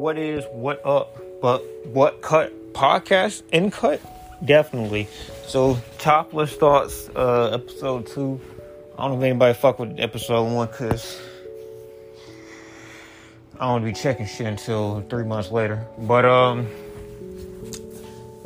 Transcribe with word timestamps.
what 0.00 0.16
is 0.16 0.46
what 0.52 0.84
up, 0.86 1.20
but 1.42 1.62
what 1.88 2.22
cut 2.22 2.72
podcast 2.72 3.42
in 3.52 3.70
cut 3.70 4.00
definitely. 4.42 5.06
So 5.46 5.78
topless 5.98 6.54
thoughts, 6.54 7.10
uh, 7.14 7.50
episode 7.50 8.06
two. 8.06 8.40
I 8.98 9.02
don't 9.02 9.12
know 9.12 9.18
if 9.18 9.30
anybody 9.30 9.52
fuck 9.52 9.78
with 9.78 10.00
episode 10.00 10.44
one 10.54 10.68
because 10.68 11.20
I 13.58 13.66
don't 13.66 13.84
be 13.84 13.92
checking 13.92 14.24
shit 14.24 14.46
until 14.46 15.02
three 15.10 15.24
months 15.24 15.50
later. 15.50 15.86
But 15.98 16.24
um, 16.24 16.66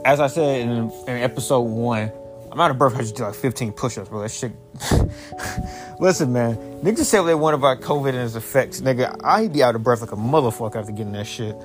as 0.04 0.18
I 0.18 0.26
said 0.26 0.60
in, 0.62 0.90
in 1.06 1.22
episode 1.22 1.60
one, 1.60 2.10
I'm 2.50 2.60
out 2.60 2.72
of 2.72 2.78
breath. 2.78 2.96
I 2.96 3.02
just 3.02 3.14
did 3.14 3.22
like 3.22 3.34
15 3.34 3.72
push-ups, 3.72 4.08
bro. 4.08 4.22
That 4.22 4.30
shit. 4.30 4.52
Listen, 6.04 6.34
man. 6.34 6.56
Niggas 6.82 7.06
say 7.06 7.24
they 7.24 7.34
want 7.34 7.54
about 7.54 7.80
COVID 7.80 8.10
and 8.10 8.18
its 8.18 8.34
effects. 8.34 8.82
Nigga, 8.82 9.18
I'd 9.24 9.54
be 9.54 9.62
out 9.62 9.74
of 9.74 9.82
breath 9.82 10.02
like 10.02 10.12
a 10.12 10.16
motherfucker 10.16 10.76
after 10.76 10.92
getting 10.92 11.12
that 11.12 11.26
shit. 11.26 11.56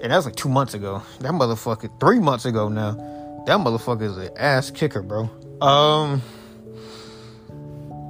And 0.00 0.12
that 0.12 0.16
was 0.16 0.24
like 0.24 0.36
two 0.36 0.48
months 0.48 0.72
ago. 0.72 1.02
That 1.18 1.32
motherfucker, 1.32 1.90
three 1.98 2.20
months 2.20 2.44
ago 2.44 2.68
now. 2.68 2.92
That 3.48 3.58
motherfucker 3.58 4.02
is 4.02 4.16
an 4.18 4.30
ass 4.36 4.70
kicker, 4.70 5.02
bro. 5.02 5.28
Um, 5.60 6.22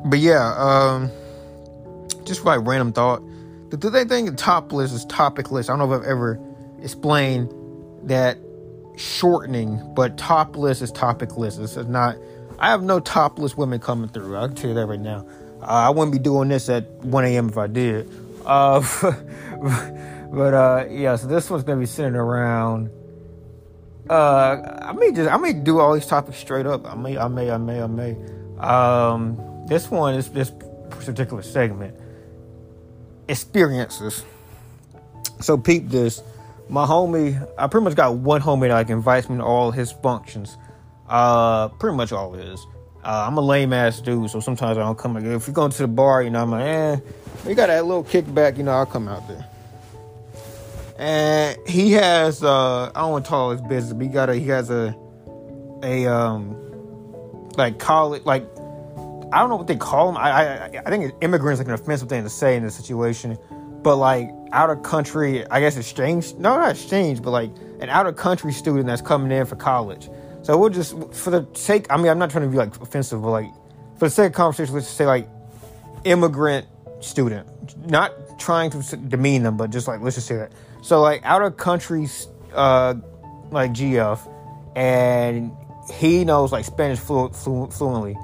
but 0.05 0.19
yeah, 0.19 0.55
um, 0.59 1.11
just 2.25 2.45
like 2.45 2.61
random 2.67 2.93
thought. 2.93 3.23
The, 3.71 3.79
the 3.79 4.05
thing 4.05 4.37
top 4.37 4.75
list 4.75 4.93
is 4.93 5.07
topic 5.07 5.51
list. 5.51 5.71
I 5.71 5.73
don't 5.73 5.89
know 5.89 5.95
if 5.95 6.03
I've 6.03 6.07
ever 6.07 6.39
explained 6.83 7.51
that 8.11 8.37
shortening, 8.99 9.81
but 9.95 10.19
top 10.19 10.55
list 10.55 10.83
is 10.83 10.93
topic 10.93 11.39
list. 11.39 11.59
This 11.59 11.79
is 11.79 11.87
not. 11.87 12.19
I 12.59 12.69
have 12.69 12.83
no 12.83 13.01
topless 13.01 13.57
women 13.57 13.81
coming 13.81 14.11
through. 14.11 14.37
I'll 14.37 14.51
tell 14.51 14.69
you 14.69 14.75
that 14.75 14.85
right 14.85 15.01
now. 15.01 15.27
Uh, 15.63 15.67
I 15.67 15.91
wouldn't 15.91 16.13
be 16.13 16.19
doing 16.19 16.49
this 16.49 16.69
at 16.69 16.91
1 17.05 17.25
a.m. 17.25 17.49
if 17.49 17.57
I 17.57 17.67
did. 17.67 18.11
Uh, 18.45 18.81
but 20.33 20.55
uh, 20.55 20.85
yeah, 20.91 21.17
so 21.17 21.27
this 21.29 21.49
one's 21.49 21.63
gonna 21.63 21.81
be 21.81 21.87
sitting 21.87 22.15
around. 22.15 22.91
Uh, 24.11 24.81
I 24.83 24.93
may 24.93 25.13
just 25.13 25.31
I 25.31 25.37
may 25.37 25.53
do 25.53 25.79
all 25.79 25.95
these 25.95 26.07
topics 26.07 26.39
straight 26.39 26.67
up. 26.67 26.85
I 26.85 26.97
may 26.97 27.17
I 27.17 27.29
may 27.29 27.51
I 27.51 27.57
may 27.57 27.81
I 27.81 27.87
may. 27.87 28.17
Um, 28.59 29.65
this 29.69 29.91
one 29.91 30.15
is 30.15 30.29
this 30.31 30.51
particular 30.91 31.43
segment 31.43 31.97
experiences. 33.29 34.25
So 35.41 35.57
peep 35.57 35.89
this 35.89 36.23
my 36.73 36.87
homie, 36.87 37.47
I 37.59 37.67
pretty 37.67 37.85
much 37.85 37.95
got 37.95 38.15
one 38.15 38.41
homie 38.41 38.69
that 38.69 38.75
like 38.75 38.89
invites 38.89 39.29
me 39.29 39.37
to 39.37 39.45
all 39.45 39.71
his 39.71 39.93
functions. 39.93 40.57
Uh, 41.07 41.69
pretty 41.69 41.97
much 41.97 42.13
all 42.13 42.33
his. 42.33 42.67
Uh, 43.05 43.25
I'm 43.27 43.37
a 43.37 43.41
lame 43.41 43.73
ass 43.73 44.01
dude, 44.01 44.31
so 44.31 44.41
sometimes 44.41 44.79
I 44.79 44.83
don't 44.83 44.99
come. 44.99 45.15
Like, 45.15 45.25
If 45.25 45.47
you're 45.47 45.55
going 45.55 45.73
to 45.73 45.79
the 45.79 45.89
bar, 45.89 46.23
you 46.23 46.31
know, 46.31 46.43
I'm 46.43 46.51
like, 46.51 46.65
eh, 46.65 46.97
we 47.47 47.55
got 47.55 47.67
that 47.67 47.85
little 47.85 48.05
kickback, 48.05 48.57
you 48.57 48.63
know, 48.63 48.73
I'll 48.73 48.87
come 48.87 49.09
out 49.09 49.27
there. 49.27 49.47
And 50.99 51.59
he 51.67 51.93
has, 51.93 52.45
uh, 52.45 52.93
I 52.95 53.01
don't 53.01 53.11
want 53.11 53.25
to 53.25 53.29
talk 53.29 53.53
his 53.53 53.61
business, 53.63 53.93
but 53.93 54.03
he 54.03 54.09
got 54.09 54.31
a, 54.31 54.35
he 54.35 54.47
has 54.49 54.71
a, 54.71 54.97
a, 55.83 56.07
um, 56.07 56.57
like 57.57 57.79
college, 57.79 58.25
like, 58.25 58.45
I 59.33 59.41
don't 59.41 59.49
know 59.49 59.57
what 59.57 59.67
they 59.67 59.77
call 59.77 60.11
him. 60.11 60.17
I, 60.17 60.31
I, 60.31 60.83
I 60.87 60.91
think 60.91 61.15
immigrants 61.23 61.59
like 61.59 61.67
an 61.67 61.75
offensive 61.75 62.09
thing 62.09 62.23
to 62.23 62.31
say 62.31 62.57
in 62.57 62.63
this 62.63 62.77
situation 62.77 63.39
but 63.83 63.97
like 63.97 64.31
out 64.53 64.71
of 64.71 64.83
country, 64.83 65.49
I 65.51 65.61
guess 65.61 65.77
exchange, 65.77 66.35
no, 66.35 66.57
not 66.57 66.71
exchange, 66.71 67.23
but 67.23 67.31
like 67.31 67.51
an 67.81 67.89
out 67.89 68.07
of 68.07 68.17
country 68.17 68.53
student 68.53 68.87
that's 68.87 69.03
coming 69.03 69.37
in 69.37 69.47
for 69.47 69.57
college. 69.57 70.09
So 70.43 70.59
we'll 70.59 70.71
just, 70.71 70.97
for 71.15 71.31
the 71.31 71.47
sake, 71.55 71.87
I 71.89 71.97
mean, 71.97 72.09
I'm 72.09 72.19
not 72.19 72.31
trying 72.31 72.45
to 72.45 72.51
be 72.51 72.57
like 72.57 72.81
offensive, 72.81 73.23
but 73.23 73.31
like 73.31 73.51
for 73.99 74.07
the 74.07 74.11
sake 74.11 74.27
of 74.29 74.33
conversation, 74.33 74.75
let's 74.75 74.87
just 74.87 74.97
say 74.97 75.07
like 75.07 75.29
immigrant 76.05 76.67
student, 77.01 77.49
not 77.89 78.13
trying 78.39 78.71
to 78.71 78.97
demean 78.97 79.45
them, 79.45 79.57
but 79.57 79.71
just 79.71 79.87
like, 79.87 80.01
let's 80.01 80.17
just 80.17 80.27
say 80.27 80.37
that. 80.37 80.53
So 80.83 81.01
like 81.01 81.25
out 81.25 81.43
of 81.43 81.57
country, 81.57 82.09
uh, 82.55 82.95
like 83.51 83.73
GF, 83.73 84.19
and 84.75 85.53
he 85.95 86.25
knows 86.25 86.51
like 86.53 86.65
Spanish 86.65 86.99
flu- 86.99 87.31
flu- 87.31 87.71
fluently. 87.71 88.17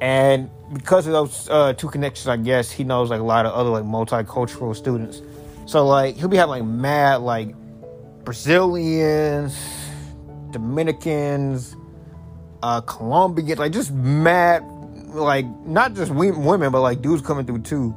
And 0.00 0.50
because 0.72 1.06
of 1.06 1.12
those 1.12 1.48
uh, 1.48 1.72
two 1.72 1.88
connections, 1.88 2.28
I 2.28 2.36
guess 2.36 2.70
he 2.70 2.84
knows 2.84 3.10
like 3.10 3.20
a 3.20 3.24
lot 3.24 3.46
of 3.46 3.52
other 3.52 3.70
like 3.70 3.84
multicultural 3.84 4.76
students. 4.76 5.22
So 5.66 5.86
like 5.86 6.16
he'll 6.16 6.28
be 6.28 6.36
having 6.36 6.50
like 6.50 6.64
mad 6.64 7.22
like 7.22 7.54
Brazilians, 8.24 9.56
Dominicans, 10.52 11.76
uh, 12.62 12.80
Colombians, 12.82 13.58
like 13.58 13.72
just 13.72 13.92
mad 13.92 14.64
like 15.16 15.46
not 15.66 15.94
just 15.94 16.12
women, 16.12 16.70
but 16.70 16.80
like 16.80 17.02
dudes 17.02 17.22
coming 17.22 17.46
through 17.46 17.60
too. 17.60 17.94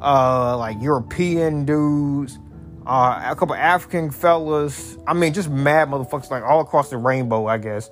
Uh, 0.00 0.56
like 0.56 0.80
European 0.80 1.66
dudes, 1.66 2.38
uh, 2.86 3.22
a 3.26 3.36
couple 3.36 3.54
African 3.54 4.10
fellas. 4.10 4.96
I 5.06 5.12
mean, 5.12 5.32
just 5.34 5.50
mad 5.50 5.88
motherfuckers 5.88 6.30
like 6.30 6.42
all 6.42 6.60
across 6.60 6.90
the 6.90 6.96
rainbow, 6.96 7.46
I 7.46 7.58
guess. 7.58 7.90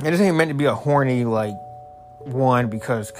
And 0.00 0.12
this 0.12 0.20
ain't 0.20 0.36
meant 0.36 0.50
to 0.50 0.54
be 0.54 0.66
a 0.66 0.74
horny 0.74 1.24
like 1.24 1.54
one 2.20 2.68
because 2.68 3.12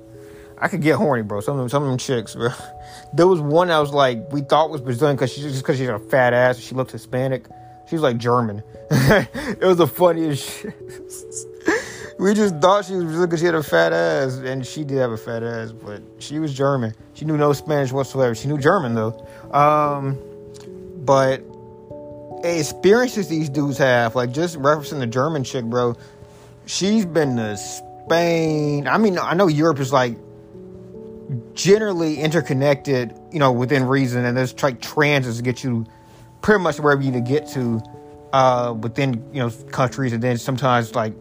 I 0.58 0.68
could 0.68 0.80
get 0.80 0.96
horny, 0.96 1.22
bro. 1.22 1.40
Some 1.40 1.54
of 1.54 1.60
them, 1.60 1.68
some 1.68 1.82
of 1.82 1.88
them 1.88 1.98
chicks, 1.98 2.34
bro. 2.34 2.50
There 3.14 3.26
was 3.26 3.40
one 3.40 3.70
I 3.70 3.78
was 3.78 3.92
like, 3.92 4.32
we 4.32 4.40
thought 4.40 4.70
was 4.70 4.80
Brazilian 4.80 5.16
because 5.16 5.32
she 5.32 5.42
just 5.42 5.62
because 5.62 5.76
she's 5.76 5.88
a 5.88 5.98
fat 5.98 6.32
ass. 6.32 6.58
She 6.58 6.74
looked 6.74 6.92
Hispanic. 6.92 7.46
She 7.92 7.96
was 7.96 8.02
like 8.04 8.16
German. 8.16 8.62
it 8.90 9.60
was 9.60 9.76
the 9.76 9.86
funniest 9.86 10.48
shit. 10.48 10.74
we 12.18 12.32
just 12.32 12.56
thought 12.56 12.86
she 12.86 12.94
was 12.94 13.20
because 13.20 13.38
she 13.38 13.44
had 13.44 13.54
a 13.54 13.62
fat 13.62 13.92
ass, 13.92 14.36
and 14.36 14.66
she 14.66 14.82
did 14.82 14.96
have 14.96 15.10
a 15.10 15.18
fat 15.18 15.42
ass, 15.42 15.72
but 15.72 16.00
she 16.18 16.38
was 16.38 16.54
German. 16.54 16.94
She 17.12 17.26
knew 17.26 17.36
no 17.36 17.52
Spanish 17.52 17.92
whatsoever. 17.92 18.34
She 18.34 18.48
knew 18.48 18.56
German 18.56 18.94
though. 18.94 19.28
Um, 19.52 20.18
but 21.04 21.42
experiences 22.42 23.28
these 23.28 23.50
dudes 23.50 23.76
have, 23.76 24.14
like 24.14 24.32
just 24.32 24.58
referencing 24.58 25.00
the 25.00 25.06
German 25.06 25.44
chick, 25.44 25.66
bro. 25.66 25.94
She's 26.64 27.04
been 27.04 27.36
the 27.36 27.56
Spain. 27.56 28.88
I 28.88 28.96
mean, 28.96 29.18
I 29.18 29.34
know 29.34 29.48
Europe 29.48 29.80
is 29.80 29.92
like 29.92 30.16
generally 31.52 32.16
interconnected, 32.16 33.14
you 33.30 33.38
know, 33.38 33.52
within 33.52 33.84
reason, 33.84 34.24
and 34.24 34.34
there's 34.34 34.62
like 34.62 34.80
transits 34.80 35.36
to 35.36 35.42
get 35.42 35.62
you 35.62 35.84
pretty 36.42 36.62
much 36.62 36.78
wherever 36.78 37.00
you 37.00 37.12
can 37.12 37.24
get 37.24 37.46
to 37.48 37.80
uh, 38.32 38.74
within 38.78 39.24
you 39.32 39.40
know 39.40 39.50
countries, 39.70 40.12
and 40.12 40.22
then 40.22 40.38
sometimes 40.38 40.94
like 40.94 41.14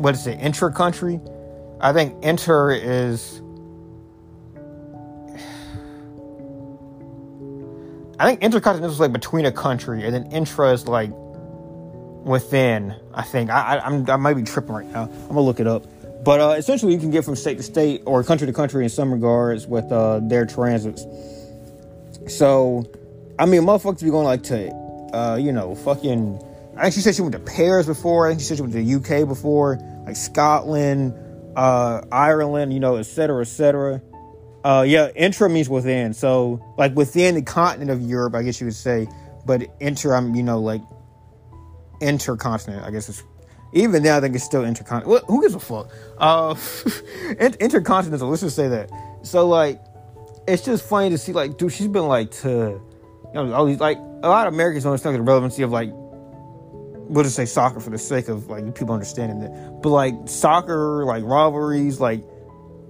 what 0.00 0.14
is 0.14 0.26
it, 0.26 0.38
intra 0.40 0.72
country? 0.72 1.20
I 1.80 1.92
think 1.92 2.24
inter 2.24 2.72
is. 2.72 3.42
I 8.18 8.26
think 8.26 8.42
intercontinental 8.42 8.92
is 8.92 9.00
like 9.00 9.12
between 9.12 9.46
a 9.46 9.52
country, 9.52 10.04
and 10.04 10.14
then 10.14 10.30
intra 10.32 10.72
is 10.72 10.86
like 10.86 11.10
within. 11.12 12.94
I 13.14 13.22
think 13.22 13.50
I, 13.50 13.76
I 13.76 13.86
am 13.86 14.08
I 14.08 14.16
might 14.16 14.34
be 14.34 14.42
tripping 14.42 14.72
right 14.72 14.86
now. 14.86 15.04
I'm 15.04 15.28
gonna 15.28 15.40
look 15.40 15.60
it 15.60 15.66
up. 15.66 15.86
But 16.24 16.40
uh, 16.40 16.54
essentially, 16.58 16.92
you 16.92 16.98
can 16.98 17.10
get 17.10 17.24
from 17.24 17.34
state 17.34 17.56
to 17.56 17.62
state 17.62 18.02
or 18.04 18.22
country 18.22 18.46
to 18.46 18.52
country 18.52 18.84
in 18.84 18.90
some 18.90 19.12
regards 19.12 19.66
with 19.66 19.90
uh, 19.90 20.20
their 20.22 20.44
transits. 20.44 21.06
So, 22.28 22.84
I 23.40 23.46
mean, 23.46 23.62
motherfuckers 23.62 24.02
be 24.02 24.10
going 24.10 24.26
like 24.26 24.42
to, 24.44 24.70
uh, 25.14 25.36
you 25.40 25.50
know, 25.50 25.74
fucking. 25.74 26.42
I 26.76 26.82
think 26.82 26.94
she 26.94 27.00
said 27.00 27.14
she 27.14 27.22
went 27.22 27.32
to 27.32 27.40
Paris 27.40 27.86
before. 27.86 28.26
I 28.26 28.30
think 28.30 28.40
she 28.40 28.46
said 28.46 28.58
she 28.58 28.62
went 28.62 28.74
to 28.74 28.84
the 28.84 28.94
UK 29.22 29.26
before, 29.26 29.78
like 30.04 30.14
Scotland, 30.14 31.14
uh, 31.56 32.02
Ireland, 32.12 32.74
you 32.74 32.80
know, 32.80 32.96
et 32.96 33.04
cetera, 33.04 33.40
et 33.40 33.48
cetera. 33.48 34.02
Uh, 34.62 34.84
yeah, 34.86 35.08
intra 35.16 35.48
means 35.48 35.70
within. 35.70 36.12
So, 36.12 36.62
like 36.76 36.94
within 36.94 37.34
the 37.34 37.40
continent 37.40 37.90
of 37.90 38.02
Europe, 38.02 38.34
I 38.34 38.42
guess 38.42 38.60
you 38.60 38.66
would 38.66 38.74
say. 38.74 39.08
But 39.46 39.68
inter, 39.80 40.14
I'm, 40.14 40.34
you 40.34 40.42
know, 40.42 40.60
like 40.60 40.82
intercontinent. 42.02 42.84
I 42.84 42.90
guess 42.90 43.08
it's 43.08 43.22
even 43.72 44.02
now. 44.02 44.18
I 44.18 44.20
think 44.20 44.34
it's 44.34 44.44
still 44.44 44.66
intercontinental. 44.66 45.26
Who 45.28 45.40
gives 45.40 45.54
a 45.54 45.60
fuck? 45.60 45.90
Uh, 46.18 46.54
intercontinental. 47.58 48.28
Let's 48.28 48.42
just 48.42 48.54
say 48.54 48.68
that. 48.68 48.90
So 49.22 49.48
like, 49.48 49.82
it's 50.46 50.62
just 50.62 50.86
funny 50.86 51.08
to 51.08 51.16
see. 51.16 51.32
Like, 51.32 51.56
dude, 51.56 51.72
she's 51.72 51.88
been 51.88 52.06
like 52.06 52.30
to, 52.42 52.82
you 53.32 53.42
know, 53.42 53.52
all 53.52 53.64
these 53.66 53.80
like 53.80 53.98
a 53.98 54.28
lot 54.28 54.46
of 54.46 54.54
Americans 54.54 54.84
don't 54.84 54.92
understand 54.92 55.16
the 55.16 55.22
relevancy 55.22 55.62
of 55.62 55.70
like. 55.70 55.90
We'll 55.92 57.24
just 57.24 57.34
say 57.34 57.44
soccer 57.44 57.80
for 57.80 57.90
the 57.90 57.98
sake 57.98 58.28
of 58.28 58.46
like 58.48 58.72
people 58.76 58.94
understanding 58.94 59.40
that. 59.40 59.82
But 59.82 59.88
like 59.88 60.14
soccer, 60.26 61.04
like 61.04 61.24
rivalries, 61.24 61.98
like 61.98 62.22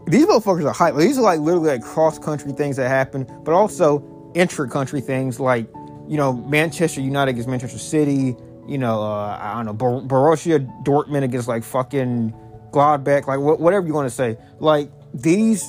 these 0.06 0.26
motherfuckers 0.26 0.66
are 0.66 0.72
hype. 0.75 0.94
These 0.96 1.16
are 1.16 1.22
like 1.22 1.40
literally 1.40 1.69
like 1.69 1.82
cross 1.82 2.19
country 2.19 2.52
things 2.52 2.76
that 2.76 2.88
happen, 2.88 3.26
but 3.44 3.52
also 3.52 4.04
intra 4.34 4.69
country 4.69 5.00
things 5.00 5.40
like 5.40 5.69
you 6.06 6.16
know 6.19 6.34
Manchester 6.34 7.00
United 7.00 7.31
against 7.31 7.48
Manchester 7.48 7.78
City, 7.78 8.37
you 8.66 8.78
know, 8.78 9.02
uh, 9.02 9.38
I 9.40 9.54
don't 9.54 9.66
know, 9.66 9.72
Bor- 9.72 10.02
Borussia 10.02 10.58
Dortmund 10.84 11.22
against 11.25 11.48
like 11.48 11.64
fucking 11.64 12.34
Gladbach, 12.72 13.26
like 13.26 13.38
wh- 13.38 13.60
whatever 13.60 13.87
you 13.87 13.94
want 13.94 14.08
to 14.08 14.14
say. 14.14 14.37
Like 14.58 14.90
these 15.14 15.64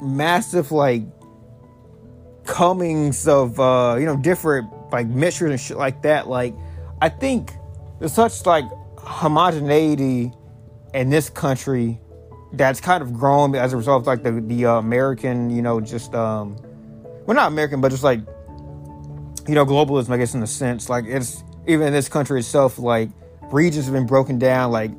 massive 0.00 0.72
like 0.72 1.02
comings 2.44 3.26
of 3.26 3.58
uh, 3.58 3.96
you 3.98 4.06
know 4.06 4.16
different 4.16 4.70
like 4.92 5.06
mixtures 5.06 5.50
and 5.50 5.60
shit 5.60 5.76
like 5.76 6.02
that. 6.02 6.28
Like 6.28 6.54
I 7.00 7.08
think 7.08 7.52
there's 7.98 8.12
such 8.12 8.46
like 8.46 8.64
homogeneity 8.98 10.32
in 10.92 11.10
this 11.10 11.28
country 11.28 12.00
that's 12.52 12.80
kind 12.80 13.02
of 13.02 13.12
grown 13.12 13.54
as 13.54 13.72
a 13.72 13.76
result 13.76 14.02
of 14.02 14.06
like 14.06 14.22
the 14.22 14.32
the 14.32 14.66
uh, 14.66 14.78
American, 14.78 15.50
you 15.50 15.62
know, 15.62 15.80
just 15.80 16.14
um, 16.14 16.56
well 17.26 17.34
not 17.34 17.48
American, 17.48 17.80
but 17.80 17.90
just 17.90 18.04
like 18.04 18.20
you 19.46 19.54
know, 19.54 19.66
globalism, 19.66 20.10
I 20.10 20.16
guess, 20.16 20.34
in 20.34 20.42
a 20.42 20.46
sense, 20.46 20.88
like 20.88 21.04
it's 21.06 21.42
even 21.66 21.88
in 21.88 21.92
this 21.92 22.08
country 22.08 22.38
itself, 22.38 22.78
like 22.78 23.10
regions 23.52 23.84
have 23.84 23.94
been 23.94 24.06
broken 24.06 24.38
down, 24.38 24.70
like 24.70 24.90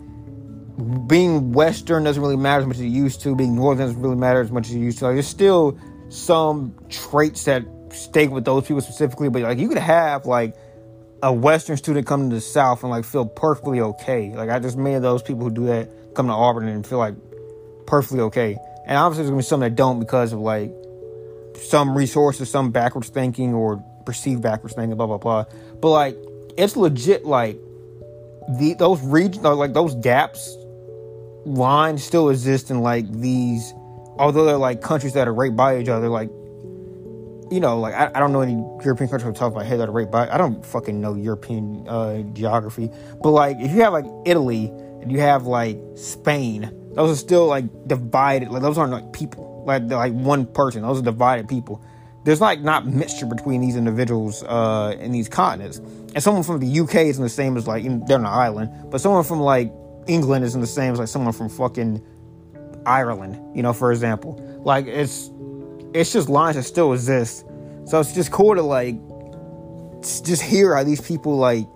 being 1.08 1.52
Western 1.52 2.04
doesn't 2.04 2.22
really 2.22 2.36
matter 2.36 2.62
as 2.62 2.68
much 2.68 2.78
as 2.78 2.82
it 2.82 2.88
used 2.88 3.22
to. 3.22 3.36
Being 3.36 3.56
Northern 3.56 3.88
doesn't 3.88 4.02
really 4.02 4.16
matter 4.16 4.42
as 4.42 4.52
much 4.52 4.68
as 4.68 4.76
it 4.76 4.80
used 4.80 5.00
to. 5.00 5.06
Like, 5.06 5.16
there's 5.16 5.28
still 5.28 5.80
some 6.10 6.76
traits 6.90 7.46
that 7.46 7.64
stay 7.92 8.28
with 8.28 8.46
those 8.46 8.64
people 8.64 8.82
specifically, 8.82 9.30
but 9.30 9.42
like 9.42 9.58
you 9.58 9.68
could 9.68 9.78
have 9.78 10.26
like 10.26 10.56
a 11.24 11.32
Western 11.32 11.78
student 11.78 12.06
come 12.06 12.30
to 12.30 12.36
the 12.36 12.42
South 12.42 12.84
and 12.84 12.90
like 12.90 13.06
feel 13.06 13.26
perfectly 13.26 13.80
okay. 13.80 14.34
Like 14.36 14.50
I 14.50 14.60
just 14.60 14.78
made 14.78 15.02
those 15.02 15.22
people 15.22 15.44
who 15.44 15.52
do 15.52 15.66
that 15.68 15.90
come 16.14 16.28
to 16.28 16.34
Auburn 16.34 16.68
and 16.68 16.86
feel 16.86 16.98
like 16.98 17.16
perfectly 17.88 18.20
okay. 18.22 18.58
And 18.86 18.98
obviously 18.98 19.24
there's 19.24 19.30
gonna 19.32 19.40
be 19.40 19.44
some 19.44 19.60
that 19.62 19.76
don't 19.76 20.00
because 20.00 20.34
of 20.34 20.40
like 20.40 20.72
some 21.62 21.98
resources, 21.98 22.50
some 22.50 22.72
backwards 22.72 23.10
thinking 23.10 23.54
or 23.54 23.84
perceived 24.06 24.42
backwards 24.42 24.76
thinking, 24.76 24.96
blah 24.98 25.08
blah 25.08 25.18
blah. 25.18 25.46
But 25.82 25.90
like 25.90 26.18
it's 26.58 26.76
legit 26.76 27.26
like 27.26 27.58
the 28.58 28.76
those 28.78 29.02
regions 29.02 29.44
like 29.44 29.74
those 29.74 29.96
gaps 29.96 30.56
lines 31.46 32.04
still 32.04 32.30
exist 32.30 32.70
in 32.70 32.82
like 32.82 33.10
these 33.12 33.74
although 34.18 34.46
they're 34.46 34.58
like 34.58 34.82
countries 34.82 35.14
that 35.14 35.28
are 35.28 35.34
right 35.34 35.56
by 35.56 35.78
each 35.80 35.90
other 35.90 36.10
like 36.10 36.30
you 37.52 37.60
know 37.60 37.80
like 37.80 37.94
i, 37.94 38.12
I 38.14 38.20
don't 38.20 38.32
know 38.32 38.42
any 38.42 38.54
european 38.84 39.10
countries 39.10 39.28
on 39.28 39.34
top 39.34 39.48
of 39.50 39.56
my 39.56 39.64
head 39.64 39.80
that 39.80 39.90
are 39.90 39.92
right 39.92 40.10
by 40.10 40.28
i 40.30 40.38
don't 40.38 40.66
fucking 40.66 41.00
know 41.00 41.14
european 41.14 41.88
uh, 41.88 42.22
geography 42.34 42.90
but 43.22 43.32
like 43.32 43.58
if 43.60 43.72
you 43.72 43.82
have 43.82 43.94
like 43.94 44.06
italy 44.26 44.68
and 45.02 45.12
you 45.12 45.20
have 45.20 45.46
like 45.46 45.80
spain 45.96 46.72
those 46.96 47.12
are 47.12 47.20
still 47.20 47.46
like 47.48 47.66
divided 47.88 48.50
like 48.50 48.62
those 48.62 48.78
aren't 48.78 48.92
like 48.92 49.14
people 49.14 49.64
like 49.66 49.88
they're 49.88 49.98
like 49.98 50.14
one 50.14 50.46
person 50.46 50.84
those 50.84 51.00
are 51.00 51.04
divided 51.04 51.50
people. 51.50 51.84
There's 52.24 52.42
like 52.42 52.62
not 52.62 52.88
mixture 52.88 53.26
between 53.26 53.62
these 53.62 53.76
individuals 53.76 54.44
uh 54.44 54.96
in 55.00 55.12
these 55.12 55.28
continents. 55.28 55.78
And 55.78 56.24
someone 56.24 56.44
from 56.44 56.60
the 56.60 56.80
uk 56.80 56.96
isn't 56.96 57.22
the 57.22 57.30
same 57.30 57.58
as 57.58 57.68
like 57.68 57.84
they're 58.08 58.18
on 58.18 58.26
an 58.26 58.26
island 58.26 58.90
but 58.90 59.02
someone 59.02 59.24
from 59.24 59.40
like 59.42 59.72
England 60.08 60.46
isn't 60.46 60.62
the 60.62 60.68
same 60.68 60.94
as 60.94 61.00
like 61.00 61.08
someone 61.08 61.34
from 61.34 61.50
fucking 61.50 62.02
Ireland, 62.86 63.56
you 63.56 63.64
know, 63.64 63.74
for 63.74 63.92
example. 63.92 64.40
Like 64.64 64.88
it's 64.88 65.30
it's 65.94 66.12
just 66.14 66.30
lines 66.30 66.56
that 66.56 66.64
still 66.64 66.94
exist. 66.94 67.46
So 67.86 68.00
it's 68.00 68.14
just 68.14 68.32
cool 68.32 68.56
to 68.56 68.62
like 68.62 68.96
just 70.02 70.42
hear 70.42 70.76
how 70.76 70.84
these 70.84 71.02
people 71.02 71.38
like 71.38 71.68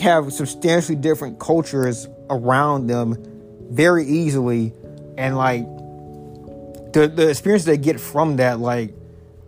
have 0.00 0.32
substantially 0.32 0.96
different 0.96 1.38
cultures 1.38 2.06
around 2.28 2.86
them 2.86 3.16
very 3.70 4.04
easily 4.04 4.72
and 5.16 5.36
like 5.36 5.64
the 6.92 7.10
the 7.14 7.30
experience 7.30 7.64
they 7.64 7.78
get 7.78 7.98
from 7.98 8.36
that 8.36 8.60
like 8.60 8.94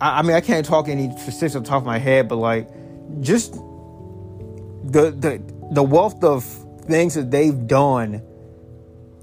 I, 0.00 0.20
I 0.20 0.23
mean 0.23 0.34
I 0.34 0.41
can't 0.41 0.64
talk 0.64 0.88
any 0.88 1.11
specifics 1.19 1.55
off 1.55 1.64
the 1.64 1.69
top 1.69 1.82
of 1.82 1.87
my 1.87 1.99
head 1.99 2.29
but 2.29 2.37
like 2.37 2.69
just 3.20 3.52
the 4.91 5.11
the 5.11 5.43
the 5.70 5.82
wealth 5.82 6.25
of 6.25 6.44
things 6.88 7.14
that 7.14 7.31
they've 7.31 7.67
done, 7.67 8.23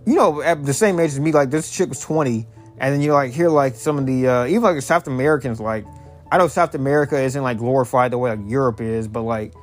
you 0.06 0.16
know, 0.16 0.42
at 0.42 0.66
the 0.66 0.74
same 0.74 1.00
age 1.00 1.12
as 1.12 1.19
me, 1.19 1.31
like 1.31 1.50
this 1.50 1.72
chick 1.72 1.90
was 1.90 2.00
20, 2.00 2.48
and 2.78 2.94
then 2.94 3.02
you 3.02 3.13
like 3.13 3.31
hear 3.31 3.50
like 3.50 3.75
some 3.75 3.98
of 3.98 4.06
the 4.06 4.28
uh, 4.28 4.46
even 4.46 4.62
like 4.62 4.75
the 4.75 4.81
South 4.81 5.07
Americans, 5.07 5.60
like 5.60 5.86
I 6.31 6.38
know 6.38 6.48
South 6.48 6.75
America 6.75 7.19
isn't 7.19 7.42
like 7.42 7.57
glorified 7.57 8.12
the 8.12 8.18
way 8.18 8.31
like 8.31 8.48
Europe 8.50 8.81
is, 8.81 9.07
but 9.07 9.22
like 9.22 9.54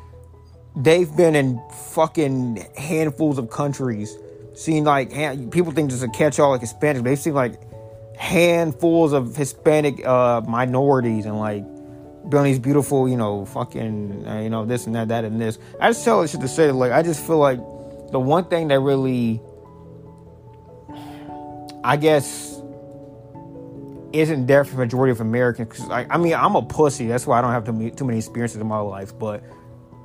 they've 0.76 1.14
been 1.14 1.36
in 1.36 1.62
fucking 1.90 2.66
handfuls 2.76 3.38
of 3.38 3.50
countries. 3.50 4.16
Seen 4.54 4.84
like 4.84 5.10
people 5.50 5.72
think 5.72 5.90
just 5.90 6.02
a 6.02 6.08
catch 6.08 6.38
all 6.38 6.50
like 6.50 6.60
Hispanic, 6.60 7.02
they've 7.02 7.18
seen 7.18 7.34
like 7.34 7.60
handfuls 8.16 9.12
of 9.12 9.34
Hispanic 9.34 10.04
uh, 10.06 10.42
minorities 10.46 11.26
and 11.26 11.38
like 11.38 11.64
building 12.28 12.52
these 12.52 12.58
beautiful, 12.58 13.08
you 13.08 13.16
know, 13.16 13.44
fucking, 13.46 14.26
uh, 14.26 14.40
you 14.40 14.50
know, 14.50 14.64
this 14.64 14.86
and 14.86 14.94
that, 14.94 15.08
that 15.08 15.24
and 15.24 15.40
this. 15.40 15.58
I 15.80 15.90
just 15.90 16.04
tell 16.04 16.22
this 16.22 16.30
shit 16.30 16.40
to 16.40 16.48
say 16.48 16.70
like, 16.70 16.92
I 16.92 17.02
just 17.02 17.26
feel 17.26 17.38
like 17.38 17.58
the 18.12 18.20
one 18.20 18.44
thing 18.44 18.68
that 18.68 18.80
really, 18.80 19.40
I 21.84 21.96
guess, 21.96 22.60
isn't 24.12 24.46
there 24.46 24.64
for 24.64 24.72
the 24.72 24.78
majority 24.78 25.10
of 25.10 25.20
Americans. 25.20 25.68
Because 25.68 25.90
I, 25.90 26.06
I 26.08 26.16
mean, 26.18 26.34
I'm 26.34 26.54
a 26.54 26.62
pussy. 26.62 27.06
That's 27.06 27.26
why 27.26 27.38
I 27.38 27.40
don't 27.42 27.52
have 27.52 27.64
too 27.64 27.72
many, 27.72 27.90
too 27.90 28.04
many 28.04 28.18
experiences 28.18 28.60
in 28.60 28.66
my 28.66 28.78
life. 28.78 29.18
But 29.18 29.42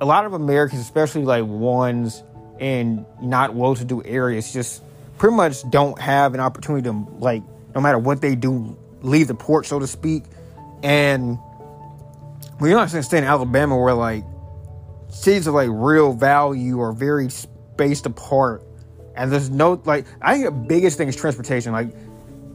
a 0.00 0.04
lot 0.04 0.24
of 0.24 0.32
Americans, 0.32 0.80
especially 0.80 1.24
like 1.24 1.44
ones 1.44 2.22
in 2.58 3.06
not 3.22 3.54
well-to-do 3.54 4.02
areas, 4.04 4.52
just 4.52 4.82
pretty 5.18 5.36
much 5.36 5.68
don't 5.70 6.00
have 6.00 6.34
an 6.34 6.40
opportunity 6.40 6.84
to 6.84 6.92
like, 7.18 7.42
no 7.74 7.80
matter 7.80 7.98
what 7.98 8.20
they 8.20 8.34
do, 8.34 8.76
leave 9.02 9.28
the 9.28 9.34
porch, 9.34 9.66
so 9.66 9.78
to 9.78 9.86
speak. 9.86 10.24
And 10.82 11.38
not 12.60 12.90
staying 12.90 13.22
in 13.22 13.28
Alabama 13.28 13.76
where 13.76 13.94
like 13.94 14.24
cities 15.10 15.46
of 15.46 15.54
like 15.54 15.68
real 15.70 16.12
value 16.12 16.80
are 16.80 16.92
very 16.92 17.30
spaced 17.30 18.06
apart, 18.06 18.64
and 19.18 19.32
there's 19.32 19.50
no 19.50 19.82
like. 19.84 20.06
I 20.22 20.34
think 20.34 20.44
the 20.46 20.52
biggest 20.52 20.96
thing 20.96 21.08
is 21.08 21.16
transportation. 21.16 21.72
Like 21.72 21.92